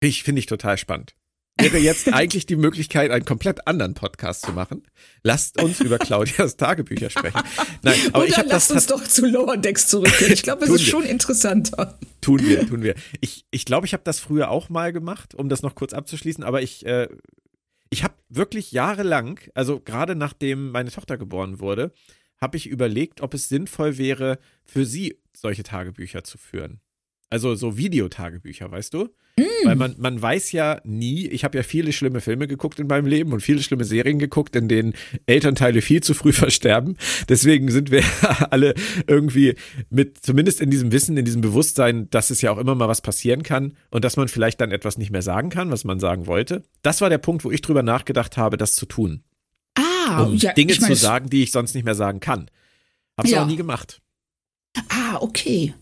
[0.00, 1.14] Ich finde ich total spannend.
[1.60, 4.82] Wäre jetzt eigentlich die Möglichkeit, einen komplett anderen Podcast zu machen.
[5.22, 7.42] Lasst uns über Claudias Tagebücher sprechen.
[7.82, 10.32] Nein, aber ich Oder das lasst uns doch zu Lower Decks zurückgehen.
[10.32, 10.90] Ich glaube, es ist wir.
[10.90, 11.98] schon interessanter.
[12.22, 12.94] Tun wir, tun wir.
[13.20, 16.44] Ich ich, glaube, ich habe das früher auch mal gemacht, um das noch kurz abzuschließen,
[16.44, 17.08] aber ich, äh,
[17.90, 21.92] ich habe wirklich jahrelang, also gerade nachdem meine Tochter geboren wurde,
[22.40, 26.80] habe ich überlegt, ob es sinnvoll wäre, für sie solche Tagebücher zu führen.
[27.28, 29.14] Also so Videotagebücher, weißt du?
[29.64, 33.06] Weil man, man weiß ja nie, ich habe ja viele schlimme Filme geguckt in meinem
[33.06, 34.94] Leben und viele schlimme Serien geguckt, in denen
[35.26, 36.96] Elternteile viel zu früh versterben.
[37.28, 38.02] Deswegen sind wir
[38.50, 38.74] alle
[39.06, 39.54] irgendwie
[39.90, 43.00] mit, zumindest in diesem Wissen, in diesem Bewusstsein, dass es ja auch immer mal was
[43.02, 46.26] passieren kann und dass man vielleicht dann etwas nicht mehr sagen kann, was man sagen
[46.26, 46.62] wollte.
[46.82, 49.22] Das war der Punkt, wo ich drüber nachgedacht habe, das zu tun.
[49.76, 52.50] Ah, Um ja, Dinge ich mein, zu sagen, die ich sonst nicht mehr sagen kann.
[53.16, 53.42] Hab's Ja.
[53.42, 54.00] auch nie gemacht.
[54.88, 55.74] Ah, okay.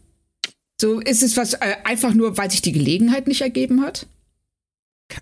[0.81, 4.07] So ist es was äh, einfach nur, weil sich die Gelegenheit nicht ergeben hat?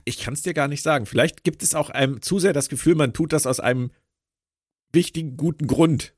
[0.04, 1.06] Ich kann es dir gar nicht sagen.
[1.06, 3.90] Vielleicht gibt es auch einem zu sehr das Gefühl, man tut das aus einem
[4.92, 6.14] wichtigen, guten Grund,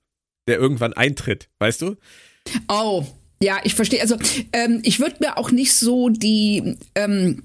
[0.49, 1.97] der irgendwann eintritt, weißt du?
[2.69, 3.05] Oh,
[3.43, 4.01] ja, ich verstehe.
[4.01, 4.17] Also
[4.53, 7.43] ähm, ich würde mir auch nicht so die ähm,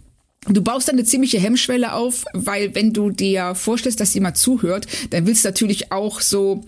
[0.48, 4.88] Du baust dann eine ziemliche Hemmschwelle auf, weil wenn du dir vorstellst, dass jemand zuhört,
[5.12, 6.66] dann willst du natürlich auch so,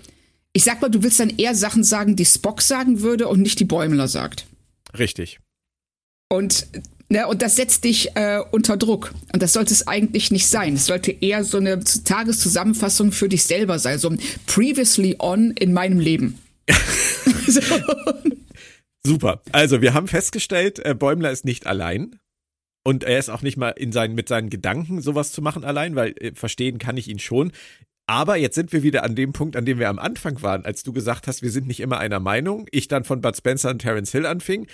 [0.54, 3.60] ich sag mal, du willst dann eher Sachen sagen, die Spock sagen würde und nicht
[3.60, 4.46] die Bäumler sagt.
[4.98, 5.40] Richtig.
[6.30, 6.68] Und,
[7.10, 9.14] ne, und das setzt dich äh, unter Druck.
[9.34, 10.76] Und das sollte es eigentlich nicht sein.
[10.76, 14.00] Es sollte eher so eine Tageszusammenfassung für dich selber sein.
[14.00, 16.40] So ein Previously on in meinem Leben.
[17.48, 17.62] so.
[19.06, 19.44] Super.
[19.52, 22.20] Also, wir haben festgestellt, äh, Bäumler ist nicht allein.
[22.84, 25.96] Und er ist auch nicht mal in seinen, mit seinen Gedanken sowas zu machen allein,
[25.96, 27.52] weil äh, verstehen kann ich ihn schon.
[28.08, 30.84] Aber jetzt sind wir wieder an dem Punkt, an dem wir am Anfang waren, als
[30.84, 32.68] du gesagt hast, wir sind nicht immer einer Meinung.
[32.72, 34.68] Ich dann von Bud Spencer und Terence Hill anfing,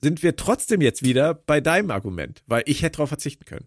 [0.00, 3.66] sind wir trotzdem jetzt wieder bei deinem Argument, weil ich hätte darauf verzichten können.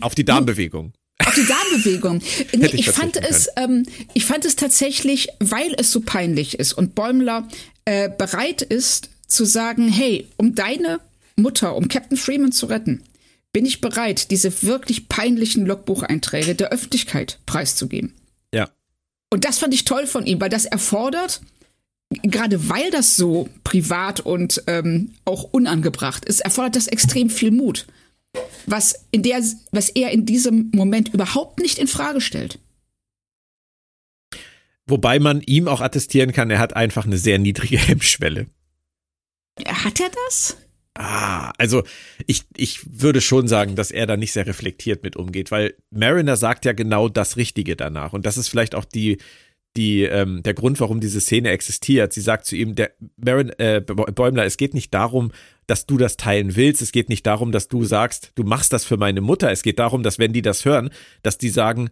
[0.00, 0.92] Auf die Darmbewegung.
[1.24, 2.22] Auf die Darmbewegung.
[2.56, 3.84] Nee, ich ich, fand es, ähm,
[4.14, 7.48] ich fand es tatsächlich, weil es so peinlich ist und Bäumler
[7.84, 11.00] äh, bereit ist zu sagen, hey, um deine
[11.34, 13.02] Mutter, um Captain Freeman zu retten,
[13.56, 18.12] bin ich bereit, diese wirklich peinlichen Logbucheinträge der Öffentlichkeit preiszugeben.
[18.52, 18.68] Ja.
[19.30, 21.40] Und das fand ich toll von ihm, weil das erfordert,
[22.22, 27.86] gerade weil das so privat und ähm, auch unangebracht ist, erfordert das extrem viel Mut.
[28.66, 32.58] Was, in der, was er in diesem Moment überhaupt nicht in Frage stellt.
[34.86, 38.48] Wobei man ihm auch attestieren kann, er hat einfach eine sehr niedrige Hemmschwelle.
[39.66, 40.58] Hat er das?
[40.98, 41.82] Ah, also
[42.26, 46.36] ich, ich würde schon sagen, dass er da nicht sehr reflektiert mit umgeht, weil Mariner
[46.36, 48.14] sagt ja genau das Richtige danach.
[48.14, 49.18] Und das ist vielleicht auch die,
[49.76, 52.14] die, ähm, der Grund, warum diese Szene existiert.
[52.14, 55.32] Sie sagt zu ihm, der Marin, äh, Bäumler, es geht nicht darum,
[55.66, 56.80] dass du das teilen willst.
[56.80, 59.50] Es geht nicht darum, dass du sagst, du machst das für meine Mutter.
[59.50, 60.90] Es geht darum, dass wenn die das hören,
[61.22, 61.90] dass die sagen,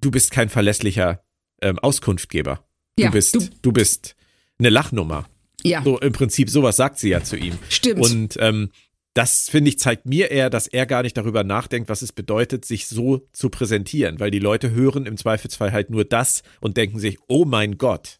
[0.00, 1.22] du bist kein verlässlicher
[1.62, 2.62] ähm, Auskunftgeber.
[2.96, 4.14] Du ja, bist, du, du bist
[4.58, 5.26] eine Lachnummer.
[5.66, 5.82] Ja.
[5.82, 7.58] So im Prinzip sowas sagt sie ja zu ihm.
[7.68, 8.00] Stimmt.
[8.00, 8.70] Und ähm,
[9.14, 12.64] das finde ich zeigt mir eher, dass er gar nicht darüber nachdenkt, was es bedeutet,
[12.64, 16.98] sich so zu präsentieren, weil die Leute hören im Zweifelsfall halt nur das und denken
[16.98, 18.18] sich, oh mein Gott.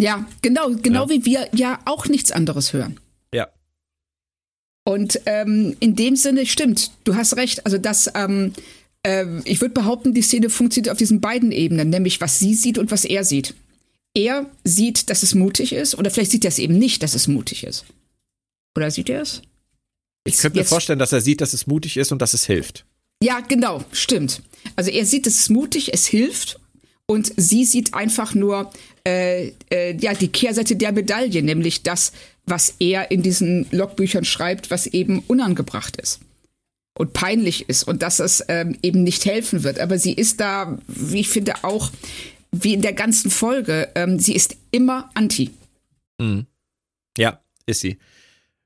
[0.00, 1.10] Ja, genau, genau ja.
[1.10, 2.98] wie wir ja auch nichts anderes hören.
[3.34, 3.48] Ja.
[4.84, 7.66] Und ähm, in dem Sinne stimmt, du hast recht.
[7.66, 8.52] Also das, ähm,
[9.02, 12.78] äh, ich würde behaupten, die Szene funktioniert auf diesen beiden Ebenen, nämlich was sie sieht
[12.78, 13.54] und was er sieht
[14.14, 17.28] er sieht, dass es mutig ist, oder vielleicht sieht er es eben nicht, dass es
[17.28, 17.84] mutig ist.
[18.76, 19.42] Oder sieht er es?
[20.24, 22.84] Ich könnte mir vorstellen, dass er sieht, dass es mutig ist und dass es hilft.
[23.22, 24.42] Ja, genau, stimmt.
[24.76, 26.58] Also er sieht, es ist mutig, es hilft
[27.06, 28.70] und sie sieht einfach nur
[29.06, 32.12] äh, äh, ja die Kehrseite der Medaille, nämlich das,
[32.46, 36.20] was er in diesen Logbüchern schreibt, was eben unangebracht ist
[36.98, 39.80] und peinlich ist und dass es ähm, eben nicht helfen wird.
[39.80, 41.90] Aber sie ist da, wie ich finde, auch
[42.52, 43.90] wie in der ganzen Folge.
[43.94, 45.50] Ähm, sie ist immer anti.
[46.18, 46.46] Mhm.
[47.16, 47.98] Ja, ist sie.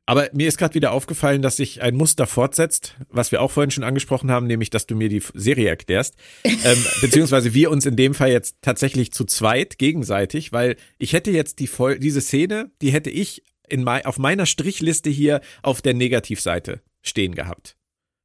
[0.06, 3.70] Aber mir ist gerade wieder aufgefallen, dass sich ein Muster fortsetzt, was wir auch vorhin
[3.70, 6.14] schon angesprochen haben, nämlich, dass du mir die Serie erklärst.
[6.44, 11.30] ähm, beziehungsweise wir uns in dem Fall jetzt tatsächlich zu zweit gegenseitig, weil ich hätte
[11.30, 15.80] jetzt die Vol diese Szene, die hätte ich in mein, auf meiner Strichliste hier auf
[15.80, 17.76] der Negativseite stehen gehabt.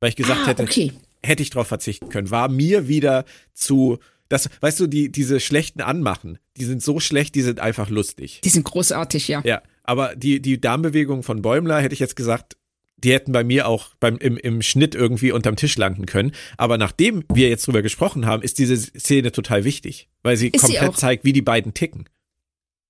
[0.01, 0.91] Weil ich gesagt ah, hätte, okay.
[1.23, 2.29] hätte ich darauf verzichten können.
[2.29, 7.35] War mir wieder zu das, weißt du, die, diese schlechten Anmachen, die sind so schlecht,
[7.35, 8.41] die sind einfach lustig.
[8.43, 9.41] Die sind großartig, ja.
[9.43, 12.55] Ja, aber die, die Darmbewegungen von Bäumler hätte ich jetzt gesagt,
[13.03, 16.31] die hätten bei mir auch beim, im, im Schnitt irgendwie unterm Tisch landen können.
[16.57, 20.61] Aber nachdem wir jetzt drüber gesprochen haben, ist diese Szene total wichtig, weil sie ist
[20.61, 22.05] komplett sie zeigt, wie die beiden ticken.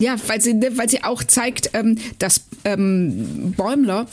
[0.02, 4.08] Ja, weil sie, weil sie auch zeigt, ähm, dass ähm, Bäumler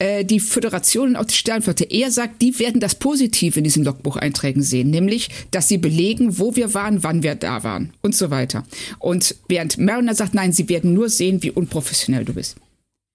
[0.00, 1.84] äh, die Föderation und auch die Sternflotte.
[1.84, 6.56] Er sagt, die werden das Positive in diesen Logbucheinträgen sehen, nämlich, dass sie belegen, wo
[6.56, 8.64] wir waren, wann wir da waren und so weiter.
[8.98, 12.56] Und während Mariner sagt, nein, sie werden nur sehen, wie unprofessionell du bist.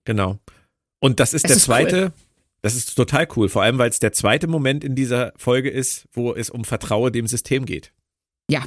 [0.05, 0.37] Genau.
[0.99, 2.03] Und das ist das der ist zweite.
[2.03, 2.11] Cool.
[2.61, 6.05] Das ist total cool, vor allem weil es der zweite Moment in dieser Folge ist,
[6.13, 7.91] wo es um Vertraue dem System geht.
[8.49, 8.65] Ja,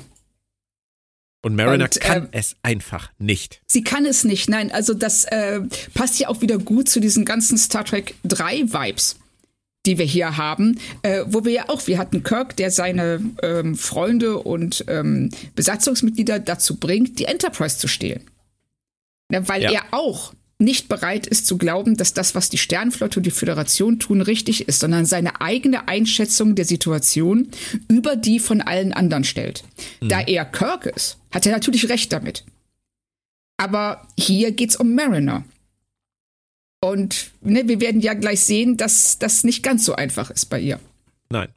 [1.42, 3.61] und Mariner und, kann äh, es einfach nicht.
[3.66, 4.72] Sie kann es nicht, nein.
[4.72, 5.61] Also das äh,
[5.94, 9.16] passt ja auch wieder gut zu diesen ganzen Star Trek 3 Vibes,
[9.87, 13.77] die wir hier haben, äh, wo wir ja auch, wir hatten Kirk, der seine ähm,
[13.77, 18.22] Freunde und ähm, Besatzungsmitglieder dazu bringt, die Enterprise zu stehlen.
[19.31, 19.72] Ja, weil ja.
[19.72, 24.01] er auch nicht bereit ist zu glauben, dass das, was die Sternflotte und die Föderation
[24.01, 27.49] tun, richtig ist, sondern seine eigene Einschätzung der Situation
[27.88, 29.62] über die von allen anderen stellt.
[30.01, 30.09] Mhm.
[30.09, 32.44] Da er Kirk ist, hat er natürlich recht damit.
[33.57, 35.44] Aber hier geht's um Mariner.
[36.81, 40.61] Und ne, wir werden ja gleich sehen, dass das nicht ganz so einfach ist bei
[40.61, 40.81] ihr.
[41.31, 41.49] Nein.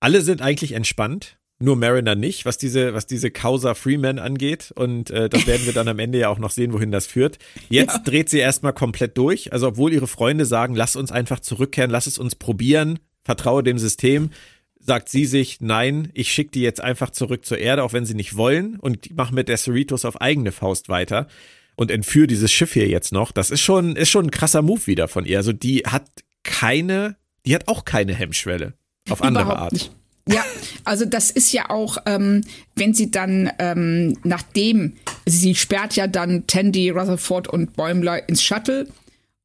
[0.00, 4.72] Alle sind eigentlich entspannt nur Mariner nicht, was diese, was diese Causa Freeman angeht.
[4.74, 7.38] Und äh, das werden wir dann am Ende ja auch noch sehen, wohin das führt.
[7.68, 8.02] Jetzt ja.
[8.02, 9.52] dreht sie erstmal komplett durch.
[9.52, 13.78] Also obwohl ihre Freunde sagen, lass uns einfach zurückkehren, lass es uns probieren, vertraue dem
[13.78, 14.30] System,
[14.78, 18.14] sagt sie sich, nein, ich schicke die jetzt einfach zurück zur Erde, auch wenn sie
[18.14, 21.26] nicht wollen, und mache mit der Cerritos auf eigene Faust weiter
[21.74, 23.32] und entführe dieses Schiff hier jetzt noch.
[23.32, 25.38] Das ist schon, ist schon ein krasser Move wieder von ihr.
[25.38, 26.08] Also die hat
[26.44, 28.74] keine, die hat auch keine Hemmschwelle.
[29.10, 29.72] Auf andere Überhaupt Art.
[29.72, 29.97] Nicht.
[30.30, 30.44] Ja,
[30.84, 32.42] also das ist ja auch, ähm,
[32.74, 34.94] wenn sie dann, ähm, nachdem,
[35.26, 38.88] sie sperrt ja dann Tandy, Rutherford und Bäumler ins Shuttle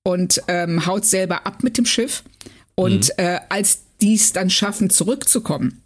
[0.04, 2.24] und ähm, haut selber ab mit dem Schiff.
[2.76, 3.24] Und mhm.
[3.24, 5.84] äh, als dies dann schaffen, zurückzukommen,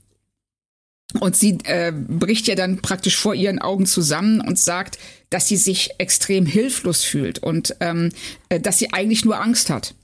[1.20, 4.98] und sie äh, bricht ja dann praktisch vor ihren Augen zusammen und sagt,
[5.30, 8.12] dass sie sich extrem hilflos fühlt und ähm,
[8.50, 9.96] äh, dass sie eigentlich nur Angst hat.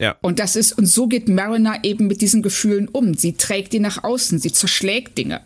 [0.00, 0.16] Ja.
[0.22, 3.12] Und das ist, und so geht Mariner eben mit diesen Gefühlen um.
[3.14, 5.42] Sie trägt die nach außen, sie zerschlägt Dinge.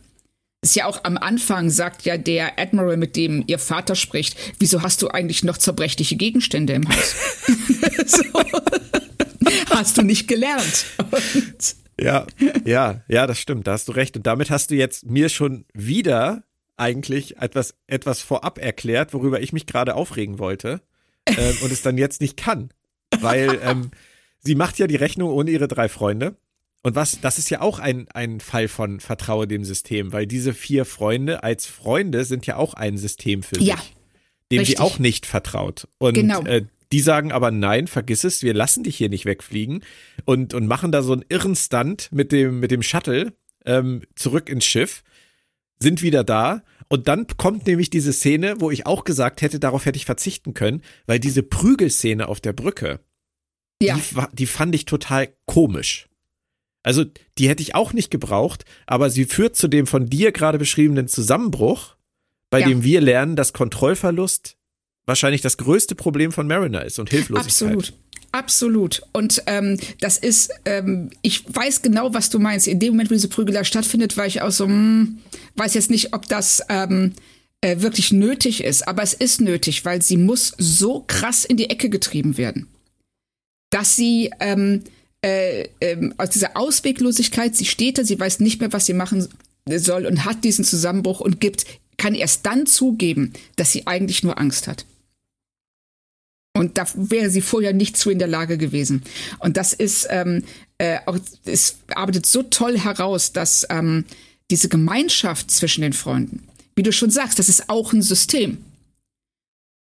[0.62, 4.82] Ist ja auch am Anfang, sagt ja der Admiral, mit dem ihr Vater spricht, wieso
[4.82, 7.16] hast du eigentlich noch zerbrechliche Gegenstände im Haus?
[9.70, 10.86] Hast du nicht gelernt.
[10.98, 12.26] Und Ja,
[12.64, 14.16] ja, ja, das stimmt, da hast du recht.
[14.16, 16.44] Und damit hast du jetzt mir schon wieder
[16.76, 20.80] eigentlich etwas, etwas vorab erklärt, worüber ich mich gerade aufregen wollte
[21.26, 22.70] ähm, und es dann jetzt nicht kann.
[23.20, 23.90] Weil ähm,
[24.44, 26.36] sie macht ja die Rechnung ohne ihre drei Freunde.
[26.82, 30.52] Und was, das ist ja auch ein, ein Fall von Vertraue dem System, weil diese
[30.52, 33.76] vier Freunde als Freunde sind ja auch ein System für sich, Ja,
[34.52, 34.76] dem richtig.
[34.76, 35.88] sie auch nicht vertraut.
[35.98, 36.42] Und Genau.
[36.44, 39.82] äh, die sagen aber nein, vergiss es, wir lassen dich hier nicht wegfliegen
[40.26, 43.32] und, und machen da so einen irren Stunt mit dem, mit dem Shuttle
[43.64, 45.02] ähm, zurück ins Schiff,
[45.78, 49.86] sind wieder da und dann kommt nämlich diese Szene, wo ich auch gesagt hätte, darauf
[49.86, 53.00] hätte ich verzichten können, weil diese Prügelszene auf der Brücke,
[53.82, 56.08] Ja, die, die fand ich total komisch.
[56.82, 57.04] Also,
[57.38, 61.08] die hätte ich auch nicht gebraucht, aber sie führt zu dem von dir gerade beschriebenen
[61.08, 61.96] Zusammenbruch,
[62.50, 62.68] bei Ja.
[62.68, 64.56] dem wir lernen, dass Kontrollverlust
[65.06, 67.46] wahrscheinlich das größte Problem von Mariner ist und Hilflosigkeit.
[67.46, 67.92] absolut.
[68.32, 69.02] Absolut.
[69.12, 72.66] Und ähm, das ist, ähm, ich weiß genau, was du meinst.
[72.66, 75.18] In dem Moment, wo diese Prügelei stattfindet, war ich auch so, hm,
[75.54, 77.12] weiß jetzt nicht, ob das ähm,
[77.60, 78.88] äh, wirklich nötig ist.
[78.88, 82.66] Aber es ist nötig, weil sie muss so krass in die Ecke getrieben werden,
[83.74, 84.84] dass sie ähm,
[85.20, 89.26] äh, ähm, aus dieser Ausweglosigkeit, sie steht da, sie weiß nicht mehr, was sie machen
[89.66, 91.66] soll und hat diesen Zusammenbruch und gibt,
[91.96, 94.86] kann erst dann zugeben, dass sie eigentlich nur Angst hat.
[96.56, 99.02] Und da wäre sie vorher nicht zu in der Lage gewesen.
[99.40, 100.44] Und das ist ähm,
[100.78, 104.04] äh, auch, es arbeitet so toll heraus, dass ähm,
[104.52, 106.46] diese Gemeinschaft zwischen den Freunden,
[106.76, 108.58] wie du schon sagst, das ist auch ein System.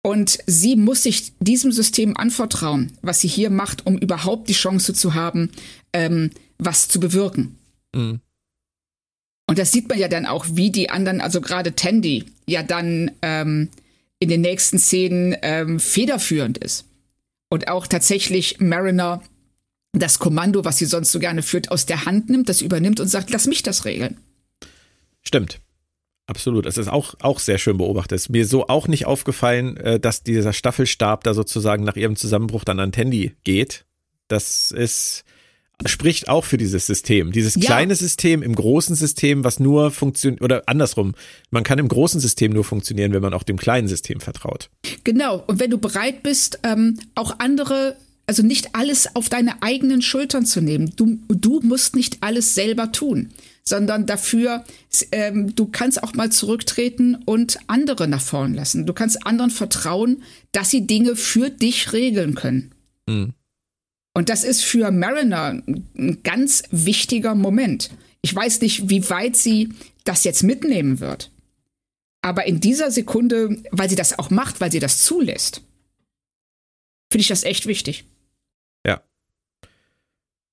[0.09, 4.95] Und sie muss sich diesem System anvertrauen, was sie hier macht, um überhaupt die Chance
[4.95, 5.51] zu haben,
[5.93, 7.59] ähm, was zu bewirken.
[7.95, 8.21] Mhm.
[9.47, 13.11] Und das sieht man ja dann auch, wie die anderen, also gerade Tandy, ja dann
[13.21, 13.69] ähm,
[14.19, 16.87] in den nächsten Szenen ähm, federführend ist.
[17.51, 19.23] Und auch tatsächlich Mariner
[19.93, 23.09] das Kommando, was sie sonst so gerne führt, aus der Hand nimmt, das übernimmt und
[23.09, 24.17] sagt, lass mich das regeln.
[25.23, 25.61] Stimmt.
[26.29, 26.67] Absolut.
[26.67, 28.17] Es ist auch, auch sehr schön beobachtet.
[28.17, 32.17] Es ist mir so auch nicht aufgefallen, äh, dass dieser Staffelstab da sozusagen nach ihrem
[32.17, 33.87] Zusammenbruch dann an Tandy geht.
[34.29, 35.25] Das ist,
[35.87, 37.33] spricht auch für dieses System.
[37.33, 37.63] Dieses Ja.
[37.63, 41.15] kleine System im großen System, was nur funktioniert, oder andersrum.
[41.51, 44.69] Man kann im großen System nur funktionieren, wenn man auch dem kleinen System vertraut.
[45.05, 45.43] Genau.
[45.47, 50.45] Und wenn du bereit bist, ähm, auch andere, also nicht alles auf deine eigenen Schultern
[50.45, 50.93] zu nehmen.
[50.95, 53.31] Du, du musst nicht alles selber tun,
[53.69, 54.65] sondern dafür,
[55.13, 58.87] ähm, du kannst auch mal zurücktreten und andere nach vorn lassen.
[58.87, 62.73] Du kannst anderen vertrauen, dass sie Dinge für dich regeln können.
[63.07, 63.35] Mhm.
[64.15, 67.91] Und das ist für Mariner ein ganz wichtiger Moment.
[68.23, 69.69] Ich weiß nicht, wie weit sie
[70.05, 71.31] das jetzt mitnehmen wird.
[72.23, 75.63] Aber in dieser Sekunde, weil sie das auch macht, weil sie das zulässt,
[77.13, 78.05] finde ich das echt wichtig.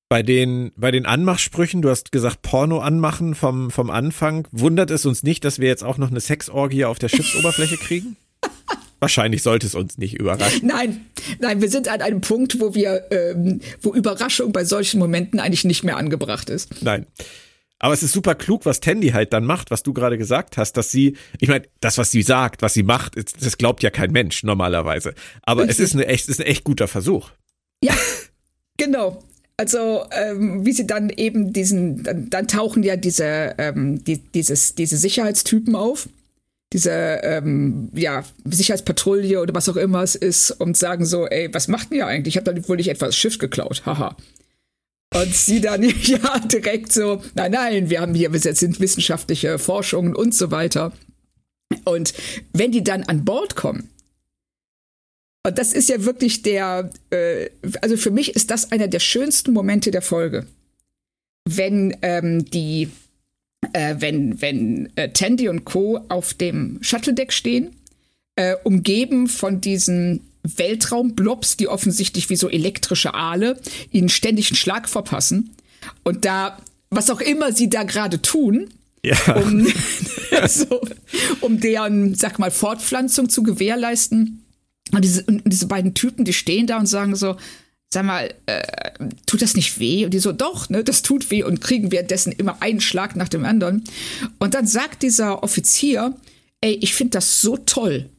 [0.08, 5.06] Bei den, bei den Anmachsprüchen, du hast gesagt, Porno anmachen vom, vom Anfang, wundert es
[5.06, 8.16] uns nicht, dass wir jetzt auch noch eine Sexorgie auf der Schiffsoberfläche kriegen?
[8.99, 10.68] Wahrscheinlich sollte es uns nicht überraschen.
[10.68, 11.06] Nein,
[11.39, 15.66] nein, wir sind an einem Punkt, wo wir, ähm, wo Überraschung bei solchen Momenten eigentlich
[15.66, 16.84] nicht mehr angebracht ist.
[16.84, 17.08] Nein.
[17.80, 20.74] Aber es ist super klug, was Tandy halt dann macht, was du gerade gesagt hast,
[20.74, 24.12] dass sie, ich meine, das, was sie sagt, was sie macht, das glaubt ja kein
[24.12, 25.14] Mensch normalerweise.
[25.41, 27.32] Aber es ist, eine echt, es ist ein echt guter Versuch.
[27.84, 27.93] Ja,
[28.78, 29.24] genau.
[29.58, 34.76] Also ähm, wie sie dann eben diesen, dann, dann tauchen ja diese, ähm, die, dieses,
[34.76, 36.10] diese Sicherheitstypen auf,
[36.74, 41.70] diese ähm, ja, Sicherheitspatrouille oder was auch immer es ist und sagen so, ey, was
[41.70, 42.36] macht ihr eigentlich?
[42.36, 44.18] Ich habe da wohl nicht etwas Schiff geklaut, haha.
[45.14, 50.16] Und sie dann ja direkt so, nein, nein, wir haben hier, wir sind wissenschaftliche Forschungen
[50.16, 50.91] und so weiter.
[51.86, 52.14] Und
[52.51, 53.89] wenn die dann an Bord kommen,
[55.46, 57.50] und das ist ja wirklich der, äh,
[57.82, 60.48] also für mich ist das einer der schönsten Momente der Folge.
[61.48, 62.89] Wenn ähm, die,
[63.74, 66.00] äh, wenn, wenn äh, Tandy und Co.
[66.10, 67.76] auf dem Shuttle-Deck stehen,
[68.36, 73.60] äh, umgeben von diesen Weltraumblobs, die offensichtlich wie so elektrische Aale
[73.91, 75.52] ihnen ständig einen Schlag verpassen.
[76.04, 76.58] Und da,
[76.89, 78.70] was auch immer sie da gerade tun,
[79.04, 79.36] Ja.
[79.36, 79.68] um,
[80.48, 80.82] so,
[81.41, 84.45] um deren, sag mal, Fortpflanzung zu gewährleisten.
[84.92, 87.38] Und diese, und diese beiden Typen, die stehen da und sagen so,
[87.90, 88.62] sag mal, äh,
[89.26, 90.06] tut das nicht weh?
[90.06, 93.30] Und die so, doch, ne, das tut weh und kriegen währenddessen immer einen Schlag nach
[93.30, 93.84] dem anderen.
[94.40, 96.14] Und dann sagt dieser Offizier,
[96.62, 98.10] ey, ich finde das so toll,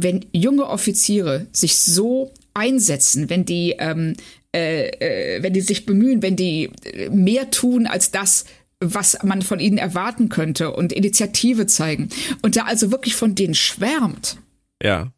[0.00, 4.14] wenn junge Offiziere sich so einsetzen, wenn die, ähm,
[4.54, 8.44] äh, äh, wenn die sich bemühen, wenn die äh, mehr tun als das,
[8.80, 12.08] was man von ihnen erwarten könnte und Initiative zeigen.
[12.42, 14.38] Und da also wirklich von denen schwärmt.
[14.82, 15.12] Ja.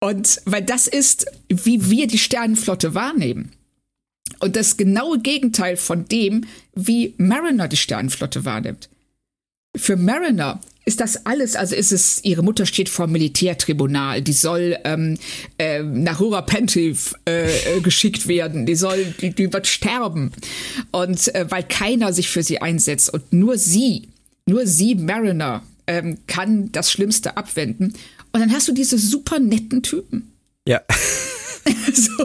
[0.00, 3.52] Und weil das ist, wie wir die Sternenflotte wahrnehmen.
[4.40, 6.44] Und das genaue Gegenteil von dem,
[6.74, 8.88] wie Mariner die Sternenflotte wahrnimmt.
[9.76, 14.78] Für Mariner ist das alles, also ist es, ihre Mutter steht vor Militärtribunal, die soll
[14.84, 15.18] ähm,
[15.58, 20.32] äh, nach Rurapentiv äh, äh, geschickt werden, die soll, die, die wird sterben.
[20.90, 24.08] Und äh, weil keiner sich für sie einsetzt und nur sie,
[24.46, 27.92] nur sie, Mariner, ähm, kann das Schlimmste abwenden.
[28.32, 30.32] Und dann hast du diese super netten Typen.
[30.66, 30.82] Ja.
[31.92, 32.24] so.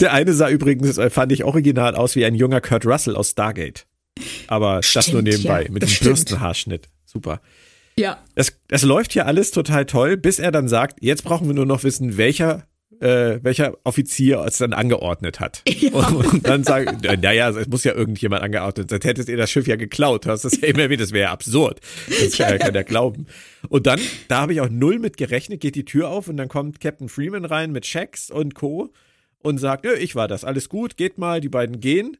[0.00, 3.30] Der eine sah übrigens, äh, fand ich original aus wie ein junger Kurt Russell aus
[3.30, 3.86] Stargate.
[4.46, 6.88] Aber stimmt, das nur nebenbei, ja, mit dem Bürstenhaarschnitt.
[7.04, 7.40] Super.
[7.98, 8.22] Ja.
[8.34, 11.66] Es, es läuft hier alles total toll, bis er dann sagt, jetzt brauchen wir nur
[11.66, 12.66] noch wissen, welcher
[13.00, 15.62] äh, welcher Offizier es dann angeordnet hat.
[15.76, 15.90] Ja.
[15.92, 19.66] Und, und, dann sagen, naja, es muss ja irgendjemand angeordnet, sonst hättet ihr das Schiff
[19.66, 20.26] ja geklaut.
[20.26, 21.80] Hast das ja immer wieder, das wäre ja absurd.
[22.08, 23.26] Das kann ja keiner glauben.
[23.68, 26.48] Und dann, da habe ich auch null mit gerechnet, geht die Tür auf und dann
[26.48, 28.90] kommt Captain Freeman rein mit Checks und Co.
[29.40, 32.16] und sagt, Nö, ich war das, alles gut, geht mal, die beiden gehen.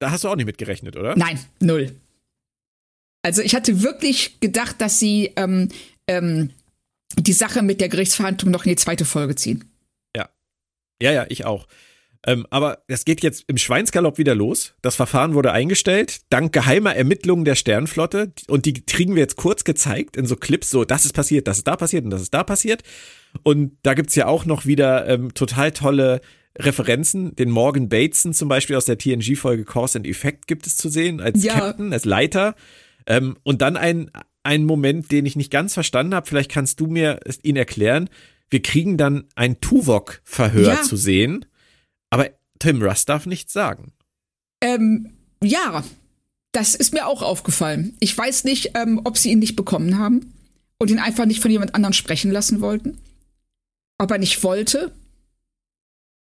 [0.00, 1.16] Da hast du auch nicht mit gerechnet, oder?
[1.16, 1.92] Nein, null.
[3.22, 5.68] Also ich hatte wirklich gedacht, dass sie ähm,
[6.08, 6.50] ähm,
[7.18, 9.64] die Sache mit der Gerichtsverhandlung noch in die zweite Folge ziehen.
[11.02, 11.12] Ja.
[11.12, 11.66] Ja, ich auch.
[12.24, 14.74] Ähm, aber das geht jetzt im Schweinsgalopp wieder los.
[14.80, 18.32] Das Verfahren wurde eingestellt, dank geheimer Ermittlungen der Sternflotte.
[18.48, 21.58] Und die kriegen wir jetzt kurz gezeigt in so Clips, so, das ist passiert, das
[21.58, 22.82] ist da passiert und das ist da passiert.
[23.42, 26.20] Und da gibt's ja auch noch wieder ähm, total tolle
[26.56, 27.34] Referenzen.
[27.34, 31.20] Den Morgan Bateson zum Beispiel aus der TNG-Folge Cause and Effect gibt es zu sehen,
[31.20, 31.54] als ja.
[31.54, 32.54] Captain, als Leiter.
[33.06, 34.12] Ähm, und dann ein,
[34.44, 38.08] ein Moment, den ich nicht ganz verstanden habe, vielleicht kannst du mir ihn erklären.
[38.52, 40.82] Wir kriegen dann ein Tuvok-Verhör ja.
[40.82, 41.46] zu sehen,
[42.10, 42.28] aber
[42.58, 43.92] Tim Russ darf nichts sagen.
[44.60, 45.82] Ähm, ja,
[46.52, 47.96] das ist mir auch aufgefallen.
[47.98, 50.34] Ich weiß nicht, ähm, ob sie ihn nicht bekommen haben
[50.78, 52.98] und ihn einfach nicht von jemand anderem sprechen lassen wollten.
[53.96, 54.92] Ob er nicht wollte.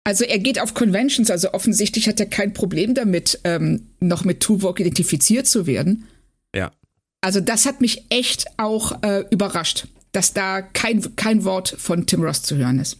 [0.03, 4.39] Also er geht auf Conventions, also offensichtlich hat er kein Problem damit, ähm, noch mit
[4.39, 6.07] Tuvok identifiziert zu werden.
[6.55, 6.71] Ja.
[7.21, 9.85] Also das hat mich echt auch äh, überrascht,
[10.17, 12.97] dass da kein, kein Wort von Tim Ross zu hören ist.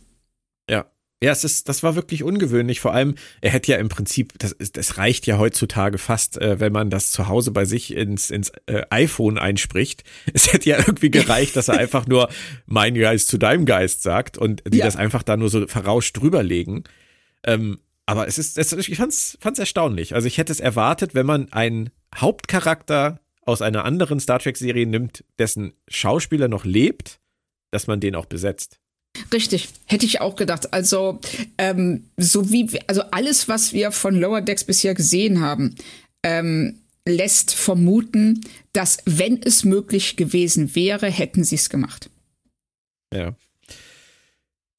[0.70, 0.86] Ja.
[1.20, 2.80] Ja, es ist, das war wirklich ungewöhnlich.
[2.80, 6.72] Vor allem, er hätte ja im Prinzip, das, das reicht ja heutzutage fast, äh, wenn
[6.72, 10.04] man das zu Hause bei sich ins, ins äh, iPhone einspricht.
[10.34, 12.30] Es hätte ja irgendwie gereicht, dass er einfach nur
[12.68, 14.86] mein Geist zu deinem Geist sagt und die ja.
[14.86, 16.84] das einfach da nur so verrauscht drüberlegen.
[17.44, 20.14] Ähm, aber es ist, es, ich fand's, fand's erstaunlich.
[20.14, 25.24] Also ich hätte es erwartet, wenn man einen Hauptcharakter aus einer anderen Star Trek-Serie nimmt,
[25.40, 27.20] dessen Schauspieler noch lebt,
[27.72, 28.80] dass man den auch besetzt.
[29.34, 30.74] Richtig, hätte ich auch gedacht.
[30.74, 31.20] Also,
[31.58, 35.76] ähm, so wie, also alles, was wir von Lower Decks bisher gesehen haben,
[36.24, 38.42] ähm, lässt vermuten,
[38.74, 42.10] dass, wenn es möglich gewesen wäre, hätten sie es gemacht.
[43.14, 43.34] Ja.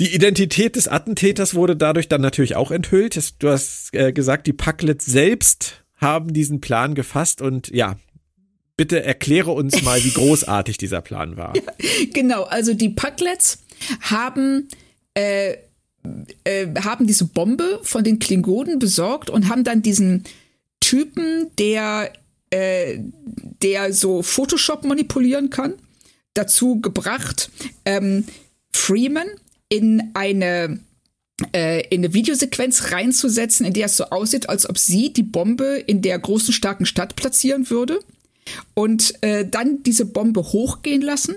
[0.00, 3.42] Die Identität des Attentäters wurde dadurch dann natürlich auch enthüllt.
[3.42, 7.96] Du hast äh, gesagt, die Packlets selbst haben diesen Plan gefasst und ja,
[8.78, 11.52] bitte erkläre uns mal, wie großartig dieser Plan war.
[11.58, 13.58] Ja, genau, also die Packlets
[14.00, 14.68] haben
[15.14, 15.56] äh,
[16.44, 20.24] äh, haben diese Bombe von den Klingonen besorgt und haben dann diesen
[20.80, 22.12] Typen, der
[22.50, 23.00] äh,
[23.62, 25.74] der so Photoshop manipulieren kann,
[26.34, 27.50] dazu gebracht,
[27.84, 28.24] ähm,
[28.72, 29.28] Freeman
[29.68, 30.78] in eine
[31.52, 35.82] äh, in eine Videosequenz reinzusetzen, in der es so aussieht, als ob sie die Bombe
[35.86, 38.00] in der großen starken Stadt platzieren würde
[38.74, 41.36] und äh, dann diese Bombe hochgehen lassen,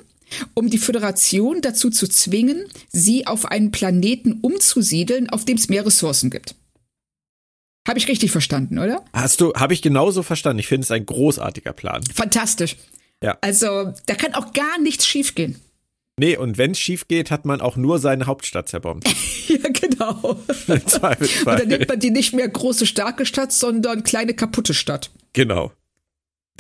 [0.53, 5.86] um die Föderation dazu zu zwingen, sie auf einen Planeten umzusiedeln, auf dem es mehr
[5.86, 6.55] Ressourcen gibt.
[7.88, 9.03] Habe ich richtig verstanden, oder?
[9.14, 10.59] Hast du, habe ich genauso verstanden.
[10.59, 12.03] Ich finde es ein großartiger Plan.
[12.14, 12.76] Fantastisch.
[13.24, 13.38] Ja.
[13.41, 15.59] Also, da kann auch gar nichts schiefgehen.
[16.20, 19.07] Nee, und wenn es schief geht, hat man auch nur seine Hauptstadt zerbombt.
[19.47, 20.39] ja, genau.
[20.68, 21.03] und
[21.45, 25.09] dann nimmt man die nicht mehr große, starke Stadt, sondern kleine, kaputte Stadt.
[25.34, 25.72] Genau.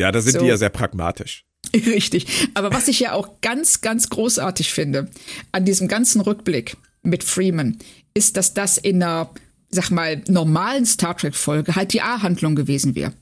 [0.01, 0.39] Ja, da sind so.
[0.39, 1.45] die ja sehr pragmatisch.
[1.73, 2.27] Richtig.
[2.53, 5.09] Aber was ich ja auch ganz, ganz großartig finde
[5.51, 7.77] an diesem ganzen Rückblick mit Freeman,
[8.13, 9.29] ist, dass das in einer,
[9.69, 13.13] sag mal, normalen Star Trek-Folge halt die A-Handlung gewesen wäre.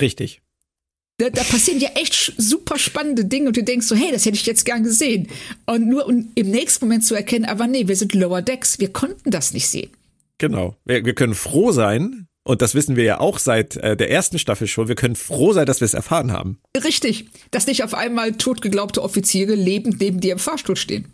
[0.00, 0.40] Richtig.
[1.18, 4.36] Da, da, passieren ja echt super spannende Dinge und du denkst so, hey, das hätte
[4.36, 5.26] ich jetzt gern gesehen.
[5.66, 8.92] Und nur um im nächsten Moment zu erkennen, aber nee, wir sind Lower Decks, wir
[8.92, 9.90] konnten das nicht sehen.
[10.38, 10.76] Genau.
[10.84, 14.38] Wir, wir können froh sein, und das wissen wir ja auch seit äh, der ersten
[14.38, 14.88] Staffel schon.
[14.88, 16.58] Wir können froh sein, dass wir es erfahren haben.
[16.82, 17.26] Richtig.
[17.50, 21.08] Dass nicht auf einmal totgeglaubte Offiziere lebend neben dir im Fahrstuhl stehen.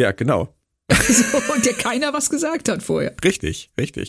[0.00, 0.48] Ja, genau.
[0.90, 3.14] so, und dir keiner was gesagt hat vorher.
[3.22, 4.08] Richtig, richtig.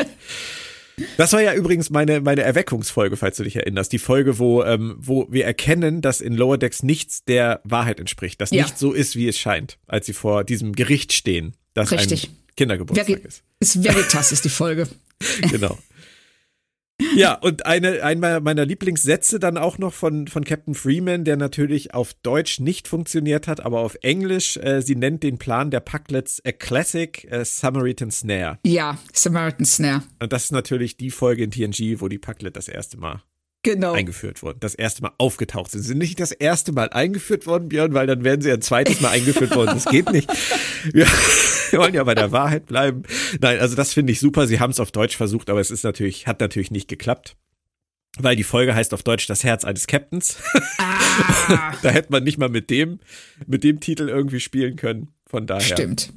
[1.18, 3.92] Das war ja übrigens meine, meine Erweckungsfolge, falls du dich erinnerst.
[3.92, 8.40] Die Folge, wo, ähm, wo wir erkennen, dass in Lower Decks nichts der Wahrheit entspricht.
[8.40, 8.64] Dass ja.
[8.64, 11.58] nicht so ist, wie es scheint, als sie vor diesem Gericht stehen.
[11.74, 12.30] Das Richtig.
[12.30, 13.44] ein Kindergeburtstag Veri ist.
[13.60, 14.88] Ist Veritas ist die Folge.
[15.52, 15.78] genau.
[17.16, 18.00] Ja, und eine,
[18.42, 23.48] meiner Lieblingssätze dann auch noch von, von Captain Freeman, der natürlich auf Deutsch nicht funktioniert
[23.48, 24.58] hat, aber auf Englisch.
[24.58, 28.60] Äh, sie nennt den Plan der Packlets a Classic äh, Samaritan Snare.
[28.66, 30.04] Ja, Samaritan Snare.
[30.22, 33.24] Und das ist natürlich die Folge in TNG, wo die Packlet das erste Mal
[33.64, 33.94] genau.
[33.94, 35.82] eingeführt wurden, das erste Mal aufgetaucht sind.
[35.82, 39.02] Sie sind nicht das erste Mal eingeführt worden, Björn, weil dann werden sie ein zweites
[39.02, 39.72] Mal eingeführt worden.
[39.74, 40.30] Das geht nicht.
[40.92, 43.04] Wir, wir wollen ja bei der Wahrheit bleiben.
[43.40, 44.48] Nein, also das finde ich super.
[44.48, 47.36] Sie haben es auf Deutsch versucht, aber es ist natürlich, hat natürlich nicht geklappt.
[48.18, 50.38] Weil die Folge heißt auf Deutsch das Herz eines Captains.
[50.78, 51.74] Ah.
[51.84, 53.00] da hätte man nicht mal mit dem,
[53.46, 55.10] mit dem Titel irgendwie spielen können.
[55.26, 55.62] Von daher.
[55.62, 56.12] Stimmt.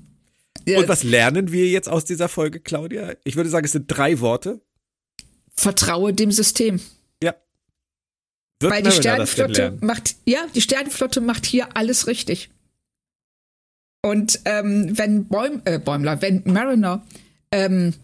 [0.67, 3.15] Und was lernen wir jetzt aus dieser Folge, Claudia?
[3.25, 4.61] Ich würde sagen, es sind drei Worte.
[5.55, 6.81] Vertraue dem System.
[8.63, 12.51] Wird Weil die Sternenflotte macht, ja, die Sternenflotte macht hier alles richtig.
[14.03, 17.05] Und ähm, wenn Bäum, äh, Bäumler, wenn Mariner
[17.53, 17.95] ähm,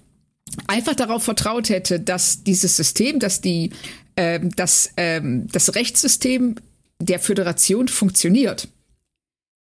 [0.67, 3.71] einfach darauf vertraut hätte, dass dieses System, dass die,
[4.17, 6.57] ähm, dass, ähm, das Rechtssystem
[7.01, 8.69] der Föderation funktioniert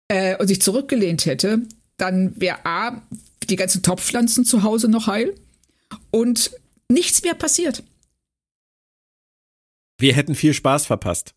[0.08, 1.62] äh, und sich zurückgelehnt hätte,
[1.98, 3.02] dann wäre A,
[3.50, 5.34] die ganzen Topfpflanzen zu Hause noch heil
[6.12, 6.52] und
[6.90, 7.84] nichts mehr passiert.
[10.00, 11.34] Wir hätten viel Spaß verpasst.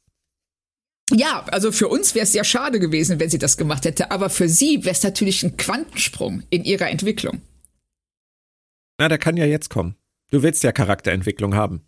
[1.13, 4.31] Ja, also für uns wäre es sehr schade gewesen, wenn sie das gemacht hätte, aber
[4.31, 7.41] für sie wäre es natürlich ein Quantensprung in ihrer Entwicklung.
[8.99, 9.97] Na, der kann ja jetzt kommen.
[10.31, 11.81] Du willst ja Charakterentwicklung haben.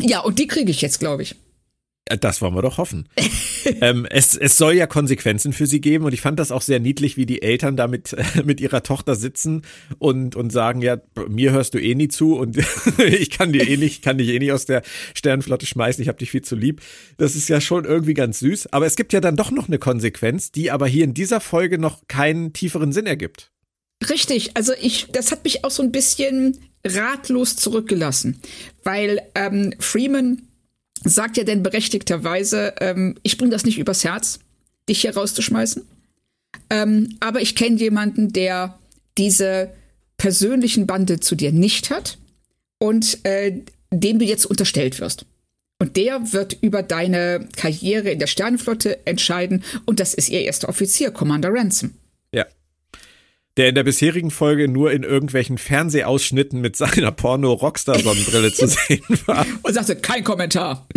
[0.00, 1.36] Ja, und die kriege ich jetzt, glaube ich.
[2.06, 3.08] Das wollen wir doch hoffen.
[3.80, 6.80] ähm, es, es soll ja Konsequenzen für sie geben und ich fand das auch sehr
[6.80, 9.62] niedlich, wie die Eltern da mit, mit ihrer Tochter sitzen
[9.98, 10.98] und, und sagen, ja,
[11.28, 12.58] mir hörst du eh nie zu und
[12.98, 14.82] ich kann dir eh nicht, kann dich eh nicht aus der
[15.14, 16.82] Sternenflotte schmeißen, ich hab dich viel zu lieb.
[17.18, 19.78] Das ist ja schon irgendwie ganz süß, aber es gibt ja dann doch noch eine
[19.78, 23.52] Konsequenz, die aber hier in dieser Folge noch keinen tieferen Sinn ergibt.
[24.10, 28.40] Richtig, also ich, das hat mich auch so ein bisschen ratlos zurückgelassen,
[28.82, 30.48] weil ähm, Freeman
[31.04, 34.40] sagt ja denn berechtigterweise, ähm, ich bringe das nicht übers Herz,
[34.88, 35.82] dich hier rauszuschmeißen.
[36.70, 38.78] Ähm, aber ich kenne jemanden, der
[39.18, 39.70] diese
[40.16, 42.18] persönlichen Bande zu dir nicht hat
[42.78, 45.26] und äh, dem du jetzt unterstellt wirst.
[45.78, 49.64] Und der wird über deine Karriere in der Sternenflotte entscheiden.
[49.84, 51.90] Und das ist ihr erster Offizier, Commander Ransom
[53.56, 59.46] der in der bisherigen Folge nur in irgendwelchen Fernsehausschnitten mit seiner Porno-Rockstar-Sonnenbrille zu sehen war.
[59.62, 60.86] Und sagte, kein Kommentar.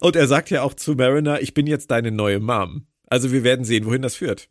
[0.00, 2.86] Und er sagt ja auch zu Mariner, ich bin jetzt deine neue Mom.
[3.06, 4.48] Also wir werden sehen, wohin das führt.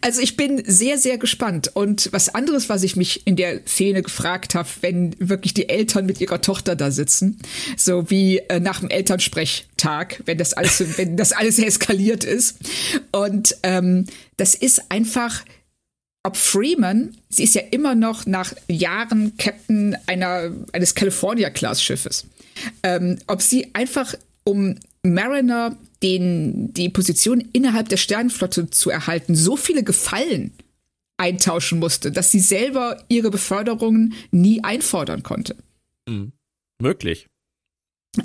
[0.00, 1.70] Also ich bin sehr, sehr gespannt.
[1.74, 6.06] Und was anderes, was ich mich in der Szene gefragt habe, wenn wirklich die Eltern
[6.06, 7.38] mit ihrer Tochter da sitzen,
[7.76, 12.58] so wie äh, nach dem Elternsprechtag, wenn das alles, wenn das alles eskaliert ist.
[13.12, 14.06] Und ähm,
[14.38, 15.44] das ist einfach,
[16.22, 22.26] ob Freeman, sie ist ja immer noch nach Jahren Captain einer, eines California-Class-Schiffes,
[22.82, 24.14] ähm, ob sie einfach
[24.44, 30.52] um Mariner den, die Position innerhalb der Sternenflotte zu erhalten, so viele Gefallen
[31.18, 35.56] eintauschen musste, dass sie selber ihre Beförderungen nie einfordern konnte.
[36.08, 36.32] Mhm.
[36.80, 37.26] Möglich.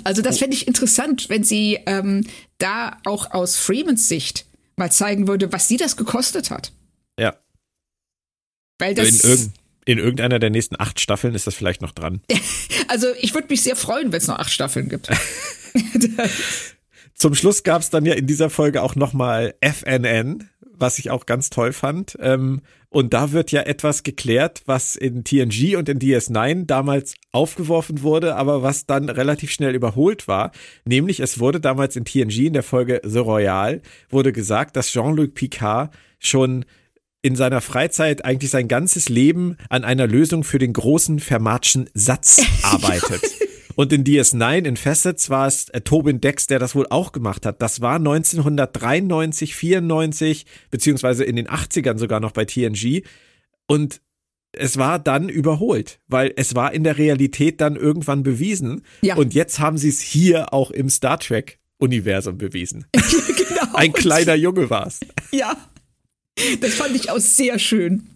[0.04, 2.26] Also das fände ich interessant, wenn sie ähm,
[2.58, 4.46] da auch aus Freemans Sicht
[4.76, 6.72] mal zeigen würde, was sie das gekostet hat.
[7.18, 7.36] Ja.
[8.78, 9.24] Weil das.
[9.24, 9.50] In, irg
[9.86, 12.22] in irgendeiner der nächsten acht Staffeln ist das vielleicht noch dran.
[12.88, 15.10] also ich würde mich sehr freuen, wenn es noch acht Staffeln gibt.
[17.14, 21.26] Zum Schluss gab es dann ja in dieser Folge auch nochmal FNN, was ich auch
[21.26, 22.16] ganz toll fand.
[22.18, 22.62] Ähm,
[22.94, 28.36] und da wird ja etwas geklärt, was in TNG und in DS9 damals aufgeworfen wurde,
[28.36, 30.52] aber was dann relativ schnell überholt war.
[30.84, 35.34] Nämlich es wurde damals in TNG in der Folge The Royal wurde gesagt, dass Jean-Luc
[35.34, 36.64] Picard schon
[37.20, 42.46] in seiner Freizeit eigentlich sein ganzes Leben an einer Lösung für den großen Fermatschen Satz
[42.62, 43.22] arbeitet.
[43.76, 47.46] Und in DS9 in Facets war es äh, Tobin Dex, der das wohl auch gemacht
[47.46, 47.60] hat.
[47.62, 53.02] Das war 1993, 94, beziehungsweise in den 80ern sogar noch bei TNG.
[53.66, 54.00] Und
[54.52, 58.82] es war dann überholt, weil es war in der Realität dann irgendwann bewiesen.
[59.02, 59.16] Ja.
[59.16, 62.86] Und jetzt haben sie es hier auch im Star Trek Universum bewiesen.
[62.92, 63.74] genau.
[63.74, 65.00] Ein kleiner Junge war es.
[65.32, 65.56] Ja.
[66.60, 68.13] Das fand ich auch sehr schön.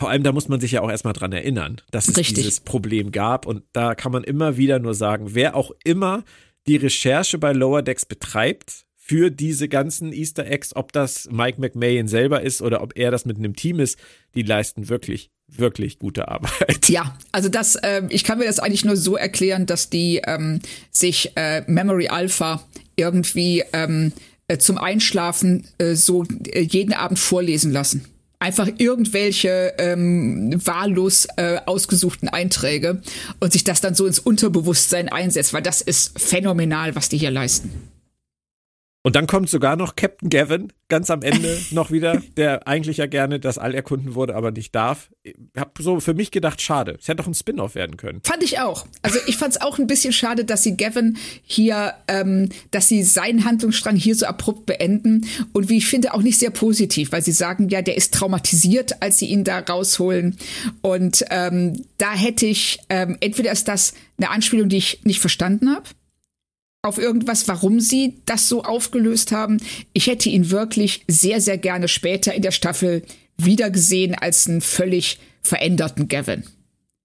[0.00, 2.36] Vor allem, da muss man sich ja auch erstmal dran erinnern, dass es Richtig.
[2.36, 3.44] dieses Problem gab.
[3.44, 6.24] Und da kann man immer wieder nur sagen, wer auch immer
[6.66, 12.08] die Recherche bei Lower Decks betreibt für diese ganzen Easter Eggs, ob das Mike McMahon
[12.08, 13.98] selber ist oder ob er das mit einem Team ist,
[14.34, 16.88] die leisten wirklich, wirklich gute Arbeit.
[16.88, 20.60] Ja, also das, äh, ich kann mir das eigentlich nur so erklären, dass die ähm,
[20.90, 24.12] sich äh, Memory Alpha irgendwie ähm,
[24.48, 28.06] äh, zum Einschlafen äh, so äh, jeden Abend vorlesen lassen
[28.40, 33.02] einfach irgendwelche ähm, wahllos äh, ausgesuchten Einträge
[33.38, 37.30] und sich das dann so ins Unterbewusstsein einsetzt, weil das ist phänomenal, was die hier
[37.30, 37.89] leisten.
[39.02, 43.06] Und dann kommt sogar noch Captain Gavin ganz am Ende noch wieder, der eigentlich ja
[43.06, 45.10] gerne das All erkunden wurde, aber nicht darf.
[45.22, 46.96] Ich hab so für mich gedacht, schade.
[47.00, 48.20] Es hätte doch ein Spin-off werden können.
[48.24, 48.86] Fand ich auch.
[49.00, 53.02] Also ich fand es auch ein bisschen schade, dass sie Gavin hier, ähm, dass sie
[53.02, 57.22] seinen Handlungsstrang hier so abrupt beenden und wie ich finde auch nicht sehr positiv, weil
[57.22, 60.36] sie sagen, ja, der ist traumatisiert, als sie ihn da rausholen.
[60.82, 65.70] Und ähm, da hätte ich, ähm, entweder ist das eine Anspielung, die ich nicht verstanden
[65.74, 65.84] habe
[66.82, 69.58] auf irgendwas, warum sie das so aufgelöst haben.
[69.92, 73.02] Ich hätte ihn wirklich sehr, sehr gerne später in der Staffel
[73.36, 76.44] wiedergesehen als einen völlig veränderten Gavin.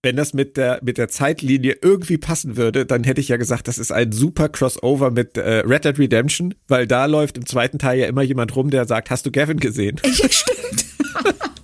[0.01, 3.67] Wenn das mit der, mit der Zeitlinie irgendwie passen würde, dann hätte ich ja gesagt,
[3.67, 7.80] das ist ein super Crossover mit äh, Red Dead Redemption, weil da läuft im zweiten
[7.80, 9.99] Teil ja immer jemand rum, der sagt, hast du Gavin gesehen?
[10.03, 10.86] Ja, stimmt.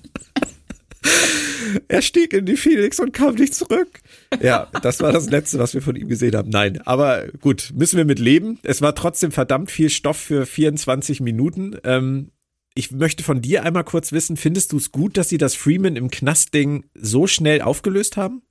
[1.87, 3.99] er stieg in die Phoenix und kam nicht zurück.
[4.41, 6.49] Ja, das war das Letzte, was wir von ihm gesehen haben.
[6.49, 8.59] Nein, aber gut, müssen wir mit leben.
[8.63, 11.77] Es war trotzdem verdammt viel Stoff für 24 Minuten.
[11.83, 12.31] Ähm,
[12.73, 15.95] ich möchte von dir einmal kurz wissen, findest du es gut, dass sie das Freeman
[15.95, 18.43] im Knastding so schnell aufgelöst haben?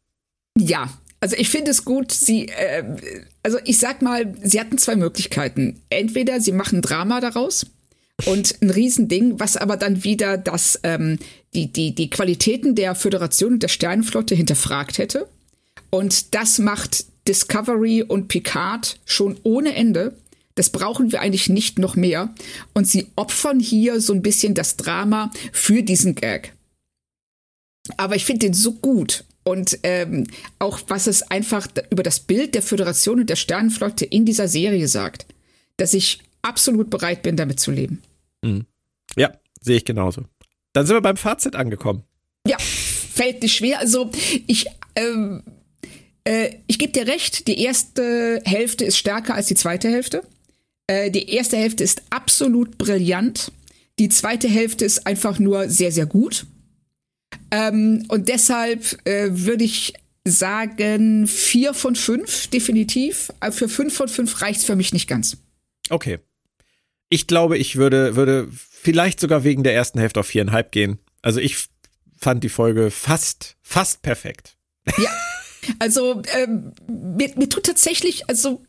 [0.59, 0.91] Ja,
[1.21, 2.85] also ich finde es gut, sie, äh,
[3.43, 5.81] also ich sag mal, sie hatten zwei Möglichkeiten.
[5.89, 7.67] Entweder sie machen Drama daraus
[8.27, 11.19] und ein Riesending, was aber dann wieder das, ähm,
[11.55, 15.29] die, die, die Qualitäten der Föderation und der Sternenflotte hinterfragt hätte.
[15.91, 20.17] Und das macht Discovery und Picard schon ohne Ende.
[20.55, 22.35] Das brauchen wir eigentlich nicht noch mehr.
[22.75, 26.55] Und sie opfern hier so ein bisschen das Drama für diesen Gag.
[27.97, 29.25] Aber ich finde den so gut.
[29.43, 30.27] Und ähm,
[30.59, 34.87] auch was es einfach über das Bild der Föderation und der Sternenflotte in dieser Serie
[34.87, 35.27] sagt,
[35.77, 38.03] dass ich absolut bereit bin, damit zu leben.
[38.43, 38.67] Mhm.
[39.17, 40.25] Ja, sehe ich genauso.
[40.73, 42.05] Dann sind wir beim Fazit angekommen.
[42.47, 43.79] Ja, fällt nicht schwer.
[43.81, 44.11] Also
[44.47, 44.67] ich,
[44.97, 45.43] ähm,
[46.25, 50.23] äh, ich gebe dir recht, die erste Hälfte ist stärker als die zweite Hälfte.
[50.87, 53.53] Äh, die erste Hälfte ist absolut brillant.
[53.99, 56.47] Die zweite Hälfte ist einfach nur sehr, sehr gut.
[57.51, 59.95] Ähm, und deshalb äh, würde ich
[60.25, 63.31] sagen, vier von fünf, definitiv.
[63.51, 65.39] Für fünf von fünf reicht es für mich nicht ganz.
[65.89, 66.19] Okay.
[67.09, 68.49] Ich glaube, ich würde, würde
[68.83, 70.99] vielleicht sogar wegen der ersten Hälfte auf viereinhalb gehen.
[71.23, 71.69] Also ich
[72.17, 74.57] fand die Folge fast, fast perfekt.
[74.99, 75.11] Ja,
[75.79, 78.65] also ähm, mir, mir tut tatsächlich, also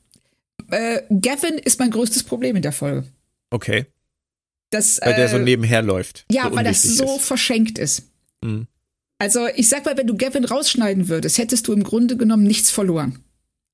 [0.70, 3.08] äh, Gavin ist mein größtes Problem in der Folge.
[3.50, 3.86] Okay.
[4.70, 6.26] Das, weil der so äh, nebenher läuft.
[6.32, 7.26] Ja, so weil das so ist.
[7.26, 8.04] verschenkt ist.
[8.42, 8.68] Mhm.
[9.20, 12.72] Also ich sag mal, wenn du Gavin rausschneiden würdest, hättest du im Grunde genommen nichts
[12.72, 13.24] verloren.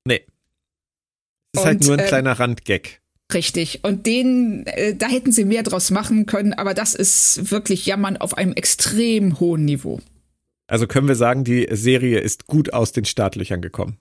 [0.04, 0.26] Nee.
[1.52, 3.00] Das ist Und, halt nur ein äh, kleiner Randgag.
[3.32, 3.80] Richtig.
[3.82, 8.16] Und den, äh, da hätten sie mehr draus machen können, aber das ist wirklich Jammern
[8.16, 10.00] auf einem extrem hohen Niveau.
[10.66, 13.98] Also können wir sagen, die Serie ist gut aus den Startlöchern gekommen.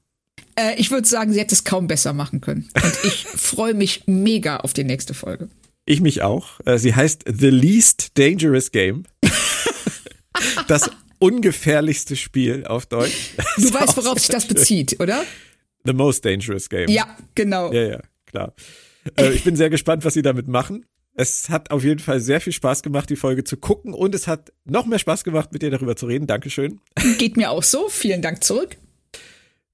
[0.55, 2.69] Äh, ich würde sagen, sie hätte es kaum besser machen können.
[2.75, 5.49] Und ich freue mich mega auf die nächste Folge.
[5.85, 6.59] Ich mich auch.
[6.65, 9.03] Äh, Sie heißt The Least Dangerous Game.
[10.67, 13.31] das ungefährlichste Spiel auf Deutsch.
[13.57, 15.23] Du weißt, worauf sich das bezieht, oder?
[15.85, 16.89] The Most Dangerous Game.
[16.89, 17.71] Ja, genau.
[17.71, 18.53] Ja, ja, klar.
[19.17, 20.85] Äh, ich bin sehr gespannt, was sie damit machen.
[21.13, 24.27] Es hat auf jeden Fall sehr viel Spaß gemacht, die Folge zu gucken und es
[24.27, 26.27] hat noch mehr Spaß gemacht, mit dir darüber zu reden.
[26.27, 26.79] Dankeschön.
[27.17, 27.89] Geht mir auch so.
[27.89, 28.77] Vielen Dank zurück.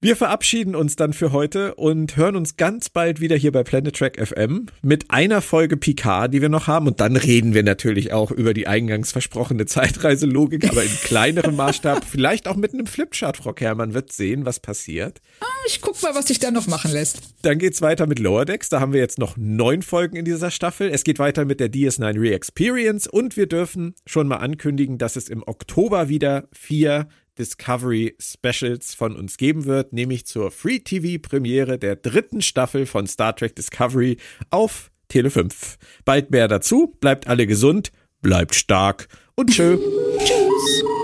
[0.04, 3.96] Wir verabschieden uns dann für heute und hören uns ganz bald wieder hier bei Planet
[3.96, 6.86] Track FM mit einer Folge Picard, die wir noch haben.
[6.86, 12.04] Und dann reden wir natürlich auch über die eingangs versprochene Zeitreiselogik, aber in kleinerem Maßstab.
[12.06, 15.22] Vielleicht auch mit einem Flipchart, Frau Kermann wird sehen, was passiert.
[15.40, 17.22] Ah, Ich guck mal, was sich da noch machen lässt.
[17.40, 18.68] Dann geht's weiter mit Lower Decks.
[18.68, 20.90] Da haben wir jetzt noch neun Folgen in dieser Staffel.
[20.90, 25.30] Es geht weiter mit der DS9 Re-Experience und wir dürfen schon mal ankündigen, dass es
[25.30, 27.08] im Oktober wieder vier
[27.38, 33.06] Discovery Specials von uns geben wird, nämlich zur Free TV Premiere der dritten Staffel von
[33.06, 34.18] Star Trek Discovery
[34.50, 35.76] auf Tele 5.
[36.04, 36.96] Bald mehr dazu.
[37.00, 39.78] Bleibt alle gesund, bleibt stark und tschö.
[40.18, 41.03] Tschüss.